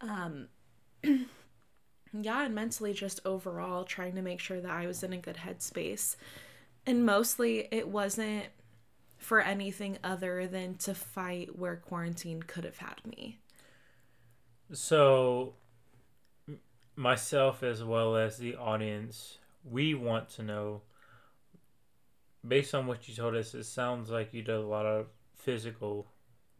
Um, 0.00 0.48
yeah, 1.02 2.44
and 2.44 2.54
mentally, 2.54 2.92
just 2.92 3.20
overall, 3.24 3.84
trying 3.84 4.14
to 4.14 4.22
make 4.22 4.40
sure 4.40 4.60
that 4.60 4.70
I 4.70 4.86
was 4.86 5.02
in 5.02 5.12
a 5.12 5.18
good 5.18 5.36
headspace. 5.36 6.16
And 6.86 7.04
mostly, 7.04 7.68
it 7.72 7.88
wasn't 7.88 8.46
for 9.18 9.40
anything 9.40 9.98
other 10.04 10.46
than 10.46 10.76
to 10.76 10.94
fight 10.94 11.58
where 11.58 11.76
quarantine 11.76 12.42
could 12.42 12.64
have 12.64 12.78
had 12.78 13.00
me. 13.06 13.38
so 14.72 15.54
myself 16.96 17.62
as 17.62 17.84
well 17.84 18.16
as 18.16 18.38
the 18.38 18.56
audience 18.56 19.38
we 19.64 19.94
want 19.94 20.28
to 20.30 20.42
know 20.42 20.80
based 22.48 22.74
on 22.74 22.86
what 22.86 23.08
you 23.08 23.14
told 23.14 23.34
us 23.34 23.54
it 23.54 23.64
sounds 23.64 24.10
like 24.10 24.32
you 24.34 24.42
did 24.42 24.54
a 24.54 24.60
lot 24.60 24.86
of 24.86 25.06
physical 25.36 26.06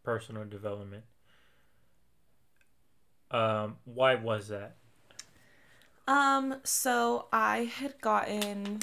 personal 0.05 0.45
development 0.45 1.05
um 3.31 3.77
why 3.85 4.15
was 4.15 4.49
that 4.49 4.77
Um, 6.09 6.61
so 6.65 7.27
I 7.33 7.65
had 7.65 8.01
gotten 8.01 8.81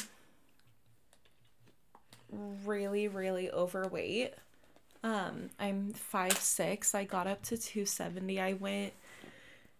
really, 2.31 3.07
really 3.07 3.51
overweight. 3.51 4.33
Um, 5.03 5.49
I'm 5.59 5.91
five 5.93 6.37
six. 6.37 6.95
I 6.95 7.03
got 7.03 7.27
up 7.27 7.41
to 7.43 7.57
270. 7.57 8.39
I 8.39 8.53
went 8.53 8.93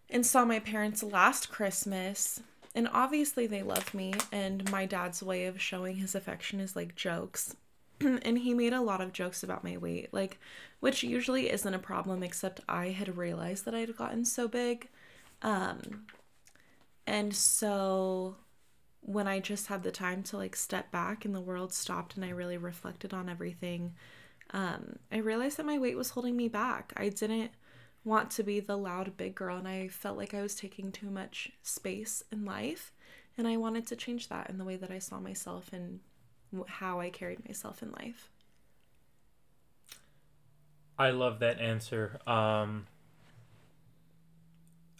and 0.09 0.25
saw 0.25 0.45
my 0.45 0.59
parents 0.59 1.03
last 1.03 1.49
Christmas 1.51 2.41
and 2.75 2.87
obviously 2.91 3.47
they 3.47 3.61
love 3.61 3.93
me 3.93 4.13
and 4.31 4.69
my 4.71 4.85
dad's 4.85 5.21
way 5.21 5.45
of 5.45 5.61
showing 5.61 5.97
his 5.97 6.15
affection 6.15 6.59
is 6.59 6.75
like 6.75 6.95
jokes. 6.95 7.55
And 8.01 8.39
he 8.39 8.53
made 8.53 8.73
a 8.73 8.81
lot 8.81 9.01
of 9.01 9.13
jokes 9.13 9.43
about 9.43 9.63
my 9.63 9.77
weight 9.77 10.13
like 10.13 10.39
which 10.79 11.03
usually 11.03 11.49
isn't 11.49 11.73
a 11.73 11.79
problem 11.79 12.23
except 12.23 12.59
i 12.67 12.89
had 12.89 13.17
realized 13.17 13.65
that 13.65 13.75
i 13.75 13.79
had 13.79 13.95
gotten 13.95 14.25
so 14.25 14.47
big. 14.47 14.89
Um 15.41 16.05
and 17.05 17.35
so 17.35 18.35
when 19.01 19.27
i 19.27 19.39
just 19.39 19.67
had 19.67 19.83
the 19.83 19.91
time 19.91 20.23
to 20.23 20.37
like 20.37 20.55
step 20.55 20.91
back 20.91 21.25
and 21.25 21.35
the 21.35 21.41
world 21.41 21.73
stopped 21.73 22.15
and 22.15 22.23
i 22.25 22.29
really 22.29 22.57
reflected 22.57 23.13
on 23.13 23.27
everything 23.29 23.93
um 24.51 24.97
i 25.11 25.17
realized 25.17 25.57
that 25.57 25.65
my 25.65 25.77
weight 25.77 25.97
was 25.97 26.11
holding 26.11 26.35
me 26.35 26.47
back. 26.47 26.93
I 26.95 27.09
didn't 27.09 27.51
want 28.03 28.29
to 28.31 28.43
be 28.43 28.59
the 28.59 28.77
loud 28.77 29.15
big 29.17 29.35
girl 29.35 29.57
and 29.57 29.67
I 29.67 29.87
felt 29.87 30.17
like 30.17 30.33
I 30.33 30.41
was 30.41 30.55
taking 30.55 30.91
too 30.91 31.09
much 31.09 31.51
space 31.61 32.23
in 32.31 32.45
life 32.45 32.91
and 33.37 33.47
I 33.47 33.57
wanted 33.57 33.87
to 33.87 33.95
change 33.95 34.29
that 34.29 34.49
in 34.49 34.57
the 34.57 34.65
way 34.65 34.75
that 34.75 34.91
I 34.91 34.99
saw 34.99 35.19
myself 35.19 35.71
and 35.71 35.99
how 36.67 36.99
I 36.99 37.09
carried 37.09 37.47
myself 37.47 37.81
in 37.81 37.91
life. 37.91 38.29
I 40.99 41.09
love 41.09 41.39
that 41.39 41.59
answer. 41.59 42.19
Um 42.27 42.87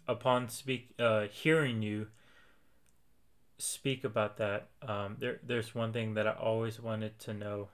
upon 0.08 0.50
speak 0.50 0.90
uh 1.00 1.28
hearing 1.28 1.82
you 1.82 2.08
speak 3.58 4.04
about 4.04 4.38
that, 4.38 4.70
um 4.82 5.18
there 5.20 5.40
there's 5.44 5.76
one 5.76 5.94
thing 5.94 6.14
that 6.16 6.28
I 6.28 6.32
always 6.32 6.80
wanted 6.80 7.20
to 7.20 7.34
know 7.34 7.68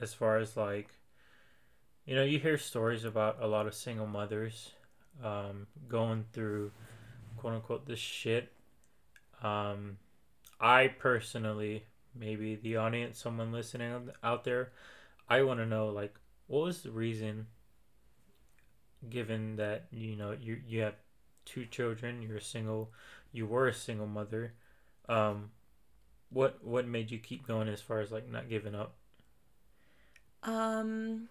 as 0.00 0.14
far 0.14 0.38
as 0.38 0.56
like 0.56 0.88
you 2.04 2.16
know, 2.16 2.24
you 2.24 2.38
hear 2.38 2.58
stories 2.58 3.04
about 3.04 3.38
a 3.40 3.46
lot 3.46 3.66
of 3.66 3.74
single 3.74 4.06
mothers 4.06 4.72
um, 5.22 5.66
going 5.88 6.24
through 6.32 6.72
quote 7.36 7.54
unquote 7.54 7.86
this 7.86 7.98
shit. 7.98 8.52
Um, 9.42 9.98
I 10.60 10.88
personally, 10.88 11.84
maybe 12.14 12.56
the 12.56 12.76
audience, 12.76 13.18
someone 13.18 13.52
listening 13.52 14.10
out 14.22 14.44
there, 14.44 14.72
I 15.28 15.42
want 15.42 15.60
to 15.60 15.66
know 15.66 15.88
like 15.88 16.14
what 16.46 16.64
was 16.64 16.82
the 16.82 16.90
reason 16.90 17.46
given 19.08 19.56
that 19.56 19.86
you 19.90 20.14
know 20.16 20.36
you 20.40 20.60
you 20.66 20.82
have 20.82 20.94
two 21.44 21.66
children, 21.66 22.22
you're 22.22 22.36
a 22.36 22.42
single, 22.42 22.92
you 23.32 23.46
were 23.46 23.68
a 23.68 23.74
single 23.74 24.06
mother. 24.06 24.54
Um, 25.08 25.50
what 26.30 26.64
what 26.64 26.86
made 26.86 27.10
you 27.10 27.18
keep 27.18 27.46
going 27.46 27.68
as 27.68 27.80
far 27.80 28.00
as 28.00 28.10
like 28.10 28.28
not 28.28 28.48
giving 28.48 28.74
up? 28.74 28.94
Um 30.42 31.28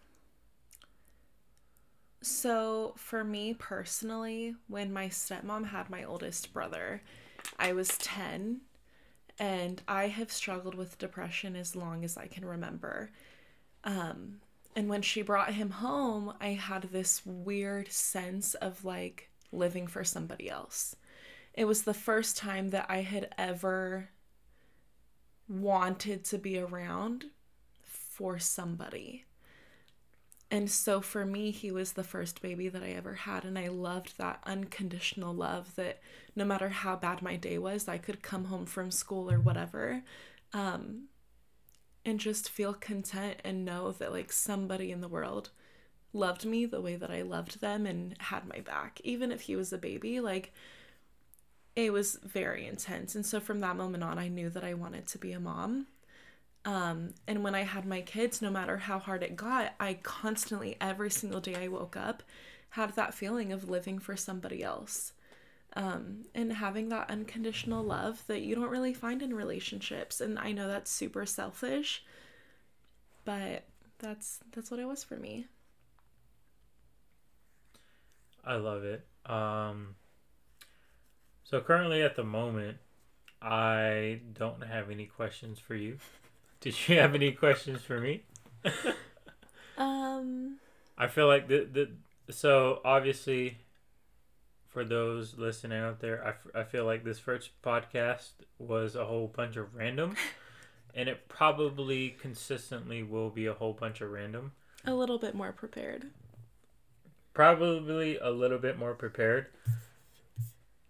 so, 2.22 2.94
for 2.98 3.24
me 3.24 3.56
personally, 3.56 4.56
when 4.68 4.94
my 4.94 5.08
stepmom 5.08 5.66
had 5.66 5.90
my 5.90 6.04
oldest 6.04 6.54
brother, 6.54 7.02
I 7.58 7.74
was 7.74 7.98
10 7.98 8.62
and 9.40 9.82
I 9.88 10.08
have 10.08 10.32
struggled 10.32 10.76
with 10.76 11.00
depression 11.00 11.56
as 11.56 11.76
long 11.76 12.04
as 12.06 12.18
I 12.18 12.28
can 12.28 12.46
remember. 12.46 13.10
Um, 13.84 14.42
and 14.76 14.88
when 14.88 15.02
she 15.02 15.24
brought 15.24 15.56
him 15.56 15.72
home, 15.72 16.34
I 16.40 16.50
had 16.50 16.84
this 16.84 17.26
weird 17.26 17.92
sense 17.92 18.54
of 18.54 18.86
like 18.86 19.32
living 19.52 19.88
for 19.88 20.04
somebody 20.04 20.48
else. 20.48 20.96
It 21.56 21.66
was 21.66 21.82
the 21.82 21.94
first 21.94 22.38
time 22.38 22.70
that 22.70 22.86
I 22.88 23.02
had 23.02 23.34
ever 23.38 24.10
wanted 25.50 26.24
to 26.26 26.38
be 26.38 26.60
around 26.60 27.26
for 27.82 28.38
somebody. 28.38 29.26
And 30.52 30.70
so 30.70 31.00
for 31.00 31.26
me, 31.26 31.52
he 31.52 31.72
was 31.72 31.94
the 31.94 32.04
first 32.04 32.42
baby 32.42 32.68
that 32.68 32.84
I 32.84 32.90
ever 32.90 33.14
had. 33.14 33.46
And 33.46 33.58
I 33.58 33.70
loved 33.70 34.18
that 34.18 34.42
unconditional 34.46 35.34
love 35.34 35.74
that 35.78 36.02
no 36.36 36.44
matter 36.44 36.68
how 36.68 36.98
bad 36.98 37.22
my 37.22 37.38
day 37.38 37.58
was, 37.58 37.88
I 37.88 37.98
could 37.98 38.22
come 38.22 38.46
home 38.46 38.66
from 38.66 38.92
school 38.92 39.32
or 39.32 39.40
whatever 39.40 40.04
um, 40.52 41.06
and 42.06 42.20
just 42.20 42.50
feel 42.50 42.74
content 42.74 43.38
and 43.46 43.64
know 43.64 43.94
that 43.94 44.12
like 44.12 44.34
somebody 44.34 44.92
in 44.92 45.00
the 45.00 45.08
world 45.08 45.52
loved 46.12 46.46
me 46.46 46.66
the 46.66 46.82
way 46.82 46.98
that 46.98 47.10
I 47.12 47.22
loved 47.22 47.62
them 47.62 47.86
and 47.86 48.16
had 48.20 48.46
my 48.46 48.60
back. 48.60 49.00
Even 49.06 49.32
if 49.32 49.42
he 49.42 49.56
was 49.56 49.72
a 49.72 49.78
baby, 49.78 50.20
like 50.20 50.52
it 51.78 51.94
was 51.94 52.20
very 52.24 52.68
intense. 52.68 53.16
And 53.16 53.26
so 53.26 53.40
from 53.40 53.62
that 53.62 53.78
moment 53.78 54.04
on, 54.04 54.20
I 54.20 54.28
knew 54.28 54.50
that 54.50 54.66
I 54.66 54.74
wanted 54.74 55.08
to 55.08 55.18
be 55.18 55.32
a 55.32 55.40
mom. 55.40 55.88
Um, 56.64 57.16
and 57.28 57.44
when 57.44 57.56
I 57.56 57.62
had 57.62 57.86
my 57.86 58.02
kids, 58.02 58.42
no 58.42 58.52
matter 58.52 58.78
how 58.78 59.00
hard 59.00 59.24
it 59.24 59.36
got, 59.36 59.74
I 59.80 59.96
constantly, 59.96 60.78
every 60.80 61.10
single 61.10 61.40
day 61.40 61.56
I 61.56 61.68
woke 61.68 61.98
up, 61.98 62.22
had 62.72 62.96
that 62.96 63.14
feeling 63.14 63.52
of 63.52 63.70
living 63.70 64.00
for 64.00 64.16
somebody 64.16 64.64
else. 64.64 65.14
Um, 65.74 66.26
and 66.36 66.52
having 66.52 66.90
that 66.90 67.10
unconditional 67.10 67.84
love 67.84 68.24
that 68.28 68.42
you 68.42 68.56
don't 68.56 68.70
really 68.70 68.94
find 68.94 69.22
in 69.22 69.34
relationships. 69.34 70.20
And 70.22 70.38
I 70.38 70.52
know 70.52 70.68
that's 70.68 70.92
super 70.92 71.26
selfish, 71.26 72.04
but 73.24 73.64
that's 74.00 74.40
that's 74.52 74.70
what 74.70 74.80
it 74.80 74.86
was 74.86 75.04
for 75.04 75.16
me. 75.16 75.48
I 78.44 78.56
love 78.56 78.84
it. 78.84 79.06
Um, 79.26 79.96
so 81.44 81.62
currently 81.62 82.02
at 82.02 82.16
the 82.16 82.24
moment, 82.24 82.78
I 83.42 84.22
don't 84.34 84.64
have 84.64 84.90
any 84.90 85.06
questions 85.06 85.58
for 85.58 85.76
you. 85.76 85.98
Did 86.62 86.88
you 86.88 87.00
have 87.00 87.16
any 87.16 87.32
questions 87.32 87.82
for 87.82 88.00
me? 88.00 88.24
um. 89.78 90.58
I 90.98 91.08
feel 91.08 91.28
like 91.28 91.48
the 91.48 91.68
the 91.72 91.90
so 92.32 92.80
obviously, 92.86 93.58
for 94.68 94.86
those 94.86 95.38
listening 95.38 95.80
out 95.80 96.00
there, 96.00 96.36
I, 96.56 96.60
I 96.62 96.64
feel 96.64 96.86
like 96.86 97.04
this 97.04 97.20
first 97.20 97.50
podcast 97.64 98.32
was 98.60 98.96
a 98.96 99.06
whole 99.06 99.28
bunch 99.28 99.58
of 99.58 99.76
random, 99.76 100.16
and 100.96 101.10
it 101.10 101.28
probably 101.28 102.16
consistently 102.22 103.02
will 103.02 103.32
be 103.32 103.48
a 103.48 103.54
whole 103.54 103.74
bunch 103.74 104.02
of 104.02 104.12
random. 104.12 104.52
A 104.86 104.94
little 104.94 105.18
bit 105.18 105.34
more 105.34 105.52
prepared. 105.52 106.12
Probably 107.34 108.18
a 108.18 108.30
little 108.30 108.60
bit 108.60 108.78
more 108.78 108.94
prepared. 108.94 109.48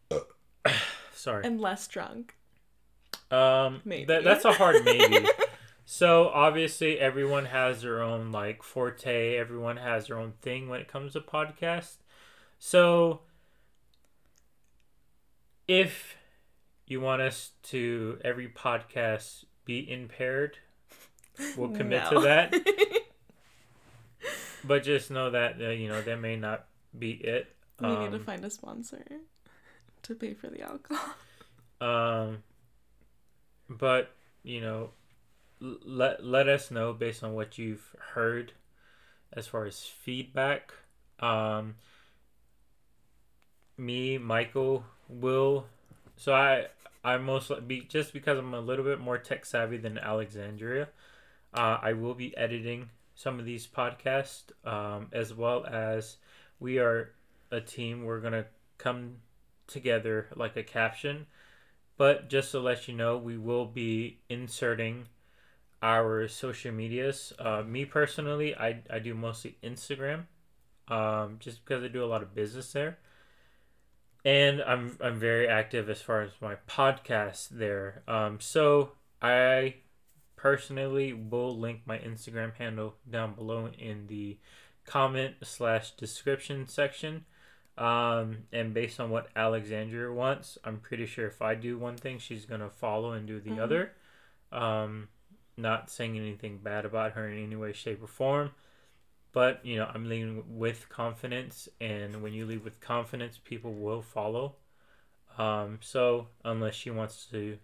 Sorry. 1.14 1.46
And 1.46 1.62
less 1.62 1.88
drunk. 1.88 2.36
Um, 3.30 3.82
maybe. 3.86 4.06
That, 4.06 4.24
that's 4.24 4.44
a 4.44 4.52
hard 4.52 4.84
maybe. 4.84 5.26
So 5.94 6.30
obviously 6.30 7.02
everyone 7.02 7.48
has 7.48 7.82
their 7.82 8.02
own 8.02 8.32
like 8.32 8.64
forte, 8.64 9.36
everyone 9.36 9.76
has 9.76 10.08
their 10.08 10.18
own 10.18 10.32
thing 10.42 10.70
when 10.70 10.80
it 10.80 10.88
comes 10.88 11.12
to 11.12 11.20
podcast. 11.20 11.96
So 12.60 13.24
if 15.68 16.16
you 16.88 17.02
want 17.02 17.22
us 17.22 17.52
to 17.64 18.20
every 18.24 18.48
podcast 18.48 19.44
be 19.66 19.92
impaired, 19.92 20.60
we'll 21.58 21.70
commit 21.76 22.04
no. 22.10 22.12
to 22.12 22.20
that. 22.22 22.54
but 24.64 24.84
just 24.84 25.12
know 25.12 25.30
that 25.32 25.62
uh, 25.62 25.72
you 25.72 25.90
know 25.90 26.02
that 26.02 26.22
may 26.22 26.38
not 26.38 26.68
be 26.98 27.12
it. 27.12 27.54
We 27.82 27.88
um, 27.88 28.00
need 28.00 28.12
to 28.12 28.16
um, 28.16 28.24
find 28.24 28.46
a 28.46 28.50
sponsor 28.50 29.04
to 30.04 30.16
pay 30.16 30.36
for 30.36 30.48
the 30.48 30.62
alcohol. 30.62 31.16
Um, 31.82 32.44
but 33.68 34.14
you 34.44 34.62
know, 34.62 34.92
let 35.62 36.26
let 36.26 36.50
us 36.50 36.72
know 36.72 36.92
based 36.92 37.24
on 37.24 37.34
what 37.34 37.58
you've 37.58 37.96
heard 38.14 38.54
as 39.32 39.48
far 39.48 39.66
as 39.66 39.80
feedback. 39.84 40.74
Um, 41.20 41.76
me, 43.78 44.18
Michael, 44.18 44.84
will. 45.08 45.68
So 46.18 46.34
I 46.34 46.68
I 47.04 47.18
most 47.18 47.52
be 47.68 47.82
just 47.82 48.12
because 48.14 48.38
I'm 48.38 48.54
a 48.54 48.60
little 48.60 48.86
bit 48.86 49.00
more 49.00 49.18
tech 49.18 49.46
savvy 49.46 49.78
than 49.78 49.98
Alexandria. 49.98 50.90
Uh, 51.54 51.78
I 51.82 51.94
will 51.94 52.14
be 52.14 52.36
editing 52.38 52.90
some 53.16 53.40
of 53.40 53.46
these 53.46 53.68
podcasts 53.68 54.52
um, 54.66 55.08
as 55.12 55.34
well 55.34 55.66
as 55.66 56.18
we 56.60 56.80
are 56.80 57.12
a 57.52 57.62
team. 57.62 58.04
We're 58.04 58.22
gonna 58.22 58.46
come 58.78 59.18
together 59.68 60.28
like 60.36 60.56
a 60.58 60.64
caption. 60.64 61.28
But 61.98 62.30
just 62.30 62.52
to 62.52 62.60
let 62.60 62.88
you 62.88 62.96
know, 62.96 63.18
we 63.18 63.38
will 63.38 63.66
be 63.66 64.20
inserting 64.28 65.06
our 65.82 66.28
social 66.28 66.72
medias. 66.72 67.34
Uh, 67.40 67.64
me 67.64 67.86
personally, 67.86 68.56
I, 68.56 68.82
I 68.90 69.00
do 69.00 69.14
mostly 69.16 69.58
Instagram, 69.64 70.26
um, 70.88 71.38
just 71.40 71.66
because 71.66 71.84
I 71.84 71.88
do 71.88 72.04
a 72.04 72.06
lot 72.06 72.22
of 72.22 72.36
business 72.36 72.72
there, 72.72 73.00
and 74.24 74.62
I'm 74.62 74.98
I'm 75.02 75.20
very 75.20 75.48
active 75.48 75.90
as 75.90 76.02
far 76.02 76.22
as 76.22 76.32
my 76.40 76.56
podcast 76.68 77.50
there. 77.50 78.04
Um, 78.08 78.40
so 78.40 78.92
I 79.22 79.76
personally 80.36 81.14
will 81.14 81.58
link 81.58 81.82
my 81.86 81.98
Instagram 81.98 82.56
handle 82.56 82.96
down 83.10 83.34
below 83.34 83.70
in 83.78 84.08
the 84.08 84.38
comment 84.86 85.36
slash 85.44 85.92
description 85.92 86.68
section. 86.68 87.26
Um, 87.78 88.40
and 88.52 88.74
based 88.74 89.00
on 89.00 89.10
what 89.10 89.30
Alexandria 89.36 90.12
wants, 90.12 90.58
I'm 90.64 90.80
pretty 90.80 91.06
sure 91.06 91.26
if 91.28 91.42
I 91.42 91.56
do 91.56 91.80
one 91.80 91.96
thing, 91.96 92.20
she's 92.20 92.46
gonna 92.46 92.70
follow 92.70 93.14
and 93.14 93.26
do 93.26 93.40
the 93.40 93.52
mm-hmm. 93.52 93.62
other. 93.62 93.92
Um, 94.52 95.08
not 95.62 95.90
saying 95.90 96.18
anything 96.18 96.58
bad 96.58 96.86
about 96.86 97.14
her 97.14 97.28
in 97.28 97.44
any 97.44 97.56
way, 97.56 97.74
shape, 97.74 98.04
or 98.04 98.08
form. 98.08 98.52
But, 99.34 99.66
you 99.66 99.78
know, 99.78 99.90
I'm 99.94 100.10
leaving 100.10 100.44
with 100.58 100.90
confidence. 100.90 101.70
And 101.80 102.22
when 102.22 102.34
you 102.34 102.46
leave 102.46 102.64
with 102.64 102.82
confidence, 102.82 103.40
people 103.44 103.74
will 103.74 104.02
follow. 104.02 104.56
Um, 105.38 105.80
so 105.82 106.28
unless 106.44 106.76
she 106.76 106.90
wants 106.92 107.28
to 107.28 107.58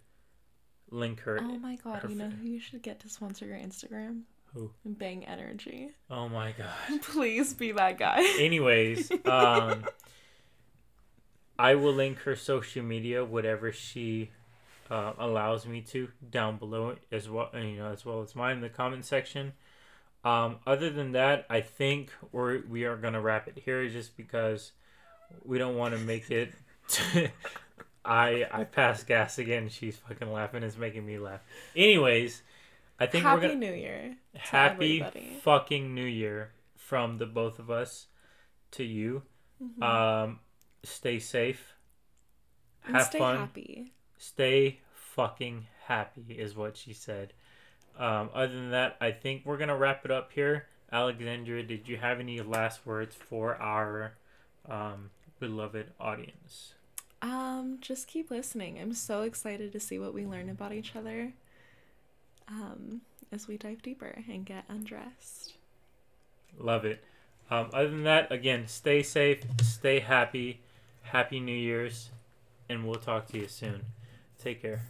link 0.90 1.20
her. 1.20 1.38
Oh 1.40 1.58
my 1.58 1.76
god, 1.76 2.02
her 2.02 2.08
you 2.08 2.16
know 2.16 2.30
who 2.30 2.46
you 2.48 2.60
should 2.60 2.82
get 2.82 3.00
to 3.00 3.08
sponsor 3.08 3.46
your 3.46 3.58
Instagram? 3.58 4.22
Who? 4.54 4.70
Bang 4.84 5.26
Energy. 5.26 5.90
Oh 6.10 6.28
my 6.28 6.52
god. 6.52 7.02
Please 7.02 7.52
be 7.52 7.72
that 7.72 7.98
guy. 7.98 8.22
Anyways, 8.38 9.10
um, 9.26 9.84
I 11.58 11.74
will 11.74 11.92
link 11.92 12.18
her 12.20 12.34
social 12.36 12.82
media, 12.82 13.24
whatever 13.24 13.72
she 13.72 14.30
uh, 14.90 15.12
allows 15.18 15.66
me 15.66 15.80
to, 15.82 16.08
down 16.30 16.56
below 16.58 16.96
as 17.12 17.28
well. 17.28 17.50
You 17.54 17.76
know, 17.78 17.92
as 17.92 18.04
well 18.04 18.22
as 18.22 18.34
mine 18.34 18.56
in 18.56 18.60
the 18.62 18.68
comment 18.68 19.04
section. 19.04 19.52
Um, 20.24 20.56
other 20.66 20.90
than 20.90 21.12
that, 21.12 21.46
I 21.48 21.60
think 21.60 22.10
we're 22.32 22.62
we 22.68 22.84
are 22.84 22.96
gonna 22.96 23.20
wrap 23.20 23.48
it 23.48 23.58
here, 23.64 23.88
just 23.88 24.16
because 24.16 24.72
we 25.44 25.58
don't 25.58 25.76
want 25.76 25.94
to 25.94 26.00
make 26.00 26.30
it. 26.30 26.52
I 28.04 28.46
I 28.50 28.64
pass 28.64 29.02
gas 29.04 29.38
again. 29.38 29.68
She's 29.68 29.96
fucking 29.96 30.32
laughing. 30.32 30.62
It's 30.62 30.76
making 30.76 31.04
me 31.06 31.18
laugh. 31.18 31.40
Anyways, 31.76 32.42
I 32.98 33.06
think 33.06 33.24
Happy 33.24 33.42
we're 33.42 33.48
gonna 33.48 33.60
New 33.60 33.72
Year. 33.74 34.16
happy 34.34 35.02
everybody. 35.02 35.36
fucking 35.42 35.94
new 35.94 36.04
year 36.06 36.52
from 36.76 37.18
the 37.18 37.26
both 37.26 37.58
of 37.58 37.70
us 37.70 38.06
to 38.72 38.84
you. 38.84 39.22
Mhm. 39.62 39.82
Um, 39.82 40.40
stay 40.84 41.18
safe. 41.18 41.74
and 42.86 42.96
Have 42.96 43.06
stay 43.06 43.18
fun. 43.18 43.36
happy. 43.36 43.92
Stay 44.18 44.80
fucking 44.92 45.66
happy 45.86 46.36
is 46.38 46.54
what 46.56 46.76
she 46.76 46.92
said. 46.92 47.32
Um, 47.98 48.30
other 48.34 48.54
than 48.54 48.70
that, 48.70 48.96
I 49.00 49.10
think 49.10 49.42
we're 49.44 49.56
gonna 49.56 49.76
wrap 49.76 50.04
it 50.04 50.10
up 50.10 50.32
here. 50.32 50.66
Alexandra, 50.92 51.62
did 51.62 51.88
you 51.88 51.96
have 51.96 52.20
any 52.20 52.40
last 52.40 52.86
words 52.86 53.14
for 53.14 53.56
our 53.56 54.14
um, 54.68 55.10
beloved 55.40 55.92
audience? 56.00 56.74
Um, 57.20 57.78
just 57.80 58.06
keep 58.06 58.30
listening. 58.30 58.78
I'm 58.78 58.94
so 58.94 59.22
excited 59.22 59.72
to 59.72 59.80
see 59.80 59.98
what 59.98 60.14
we 60.14 60.24
learn 60.24 60.48
about 60.48 60.72
each 60.72 60.94
other. 60.94 61.32
Um, 62.46 63.02
as 63.32 63.48
we 63.48 63.56
dive 63.56 63.82
deeper 63.82 64.22
and 64.28 64.44
get 64.44 64.64
undressed. 64.68 65.54
Love 66.58 66.84
it. 66.84 67.04
Um, 67.50 67.70
other 67.72 67.88
than 67.88 68.04
that, 68.04 68.30
again, 68.30 68.66
stay 68.66 69.02
safe, 69.02 69.42
stay 69.62 70.00
happy, 70.00 70.60
happy 71.02 71.40
New 71.40 71.56
Year's, 71.56 72.10
and 72.68 72.86
we'll 72.86 73.00
talk 73.00 73.26
to 73.28 73.38
you 73.38 73.48
soon. 73.48 73.84
Take 74.38 74.62
care. 74.62 74.80